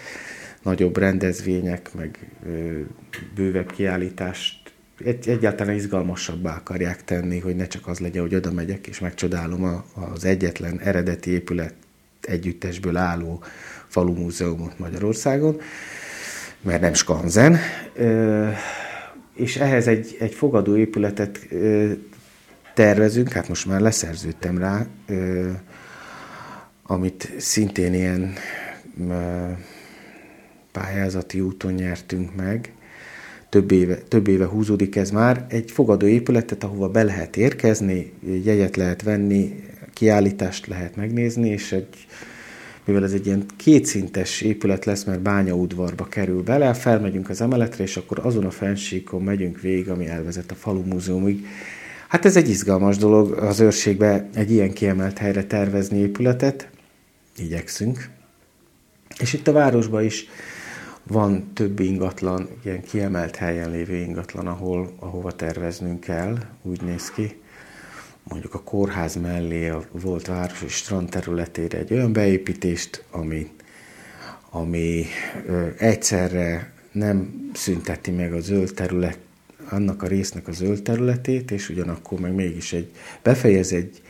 nagyobb 0.63 0.97
rendezvények, 0.97 1.95
meg 1.95 2.31
bővebb 3.35 3.73
kiállítást 3.73 4.73
egy, 5.05 5.29
egyáltalán 5.29 5.75
izgalmasabbá 5.75 6.57
akarják 6.57 7.05
tenni, 7.05 7.39
hogy 7.39 7.57
ne 7.57 7.67
csak 7.67 7.87
az 7.87 7.99
legyen, 7.99 8.23
hogy 8.23 8.35
oda 8.35 8.53
megyek 8.53 8.87
és 8.87 8.99
megcsodálom 8.99 9.65
a, 9.65 9.85
az 10.13 10.25
egyetlen 10.25 10.81
eredeti 10.81 11.31
épület 11.31 11.75
együttesből 12.21 12.97
álló 12.97 13.43
falumúzeumot 13.87 14.79
Magyarországon, 14.79 15.61
mert 16.61 16.81
nem 16.81 16.95
skanzen. 16.95 17.57
És 19.35 19.57
ehhez 19.57 19.87
egy, 19.87 20.17
egy 20.21 20.35
fogadóépületet 20.35 21.49
tervezünk, 22.75 23.33
hát 23.33 23.49
most 23.49 23.67
már 23.67 23.81
leszerződtem 23.81 24.59
rá, 24.59 24.87
amit 26.83 27.33
szintén 27.39 27.95
ilyen 27.95 28.35
pályázati 30.73 31.41
úton 31.41 31.73
nyertünk 31.73 32.37
meg, 32.37 32.73
több 33.49 33.71
éve, 33.71 33.97
több 33.97 34.29
éve 34.29 34.47
húzódik 34.47 34.97
ez 34.97 35.11
már, 35.11 35.47
egy 35.49 35.71
fogadóépületet, 35.71 36.65
ahova 36.65 36.89
be 36.89 37.03
lehet 37.03 37.37
érkezni, 37.37 38.13
jegyet 38.45 38.77
lehet 38.77 39.03
venni, 39.03 39.65
kiállítást 39.93 40.67
lehet 40.67 40.97
megnézni, 40.97 41.49
és 41.49 41.73
egy, 41.73 42.07
mivel 42.85 43.05
ez 43.05 43.13
egy 43.13 43.27
ilyen 43.27 43.45
kétszintes 43.57 44.41
épület 44.41 44.85
lesz, 44.85 45.05
mert 45.05 45.21
bányaudvarba 45.21 46.05
kerül 46.05 46.43
bele, 46.43 46.75
felmegyünk 46.75 47.29
az 47.29 47.41
emeletre, 47.41 47.85
és 47.85 47.97
akkor 47.97 48.19
azon 48.23 48.45
a 48.45 48.51
fensíkon 48.51 49.23
megyünk 49.23 49.61
végig, 49.61 49.89
ami 49.89 50.07
elvezet 50.07 50.51
a 50.51 50.55
falu 50.55 50.83
múzeumig. 50.85 51.47
Hát 52.13 52.25
ez 52.25 52.37
egy 52.37 52.49
izgalmas 52.49 52.97
dolog 52.97 53.33
az 53.33 53.61
őrségbe 53.61 54.29
egy 54.35 54.51
ilyen 54.51 54.73
kiemelt 54.73 55.19
helyre 55.19 55.45
tervezni 55.45 55.99
épületet, 55.99 56.69
igyekszünk. 57.37 58.09
És 59.19 59.33
itt 59.33 59.49
a 59.49 59.53
városban 59.53 60.05
is 60.05 60.29
van 61.03 61.51
több 61.55 61.81
ingatlan, 61.81 62.49
ilyen 62.65 62.83
kiemelt 62.83 63.37
helyen 63.37 63.71
lévő 63.71 63.97
ingatlan, 63.97 64.47
ahol, 64.47 64.93
ahova 64.99 65.33
terveznünk 65.33 66.01
kell, 66.01 66.39
úgy 66.63 66.83
néz 66.83 67.11
ki. 67.11 67.41
Mondjuk 68.23 68.55
a 68.55 68.63
kórház 68.63 69.15
mellé 69.15 69.69
a 69.69 69.83
volt 69.91 70.27
városi 70.27 70.69
strand 70.69 71.09
területére 71.09 71.79
egy 71.79 71.93
olyan 71.93 72.13
beépítést, 72.13 73.05
ami, 73.11 73.51
ami 74.51 75.05
ö, 75.47 75.67
egyszerre 75.79 76.73
nem 76.93 77.51
szünteti 77.55 78.11
meg 78.11 78.33
a 78.33 78.41
zöld 78.41 78.75
terület, 78.75 79.19
annak 79.73 80.03
a 80.03 80.07
résznek 80.07 80.49
a 80.49 80.53
zöld 80.53 80.83
területét, 80.83 81.51
és 81.51 81.69
ugyanakkor 81.69 82.21
meg 82.21 82.35
mégis 82.35 82.73
egy 82.73 82.91
befejez 83.23 83.73
egy, 83.73 84.03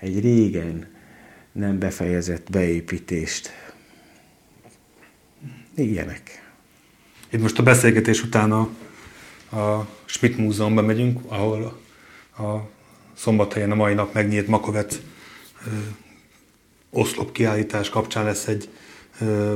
egy 0.00 0.20
régen 0.20 0.86
nem 1.52 1.78
befejezett 1.78 2.50
beépítést, 2.50 3.50
Ilyenek. 5.76 6.52
Itt 7.30 7.40
most 7.40 7.58
a 7.58 7.62
beszélgetés 7.62 8.22
után 8.22 8.52
a, 8.52 8.68
a 9.56 9.88
Schmidt 10.04 10.36
Múzeumban 10.36 10.84
megyünk, 10.84 11.20
ahol 11.26 11.80
a 12.38 12.70
szombathelyen 13.14 13.70
a 13.70 13.74
mai 13.74 13.94
nap 13.94 14.14
megnyílt 14.14 14.46
Makovec 14.46 14.94
ö, 15.66 15.70
oszlop 16.90 17.32
kiállítás 17.32 17.88
kapcsán 17.88 18.24
lesz 18.24 18.46
egy 18.46 18.68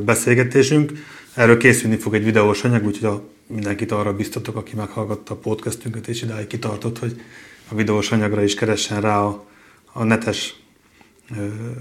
beszélgetésünk. 0.05 0.93
Erről 1.35 1.57
készülni 1.57 1.97
fog 1.97 2.15
egy 2.15 2.25
videós 2.25 2.65
anyag, 2.65 2.87
úgyhogy 2.87 3.09
a, 3.09 3.29
mindenkit 3.47 3.93
arra 3.93 4.17
biztatok, 4.17 4.57
aki 4.57 4.77
meghallgatta 4.77 5.35
a 5.35 5.37
podcastünket 5.37 6.09
és 6.09 6.23
idáig 6.23 6.47
kitartott, 6.47 6.99
hogy 6.99 7.21
a 7.69 7.75
videós 7.75 8.13
anyagra 8.13 8.43
is 8.43 8.55
keressen 8.55 9.01
rá 9.01 9.19
a, 9.19 9.47
a 9.93 10.05
netes 10.05 10.55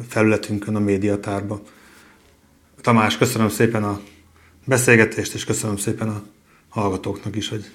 felületünkön, 0.07 0.75
a 0.75 0.79
médiatárba. 0.79 1.61
Tamás, 2.81 3.17
köszönöm 3.17 3.49
szépen 3.49 3.83
a 3.83 4.01
beszélgetést, 4.65 5.33
és 5.33 5.43
köszönöm 5.43 5.77
szépen 5.77 6.07
a 6.07 6.23
hallgatóknak 6.69 7.35
is, 7.35 7.49
hogy 7.49 7.65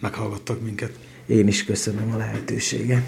meghallgattak 0.00 0.62
minket. 0.62 0.92
Én 1.26 1.48
is 1.48 1.64
köszönöm 1.64 2.12
a 2.12 2.16
lehetőséget. 2.16 3.04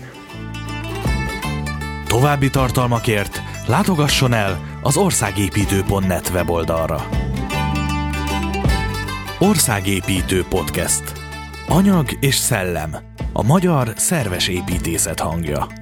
További 2.07 2.51
tartalmakért 2.51 3.50
látogasson 3.67 4.33
el 4.33 4.61
az 4.83 4.97
országépítő.net 4.97 6.29
weboldalra. 6.29 7.09
Országépítő 9.39 10.45
Podcast. 10.49 11.03
Anyag 11.69 12.09
és 12.21 12.35
szellem. 12.35 12.97
A 13.33 13.43
magyar 13.43 13.93
szerves 13.97 14.49
építészet 14.49 15.21
hangja. 15.21 15.80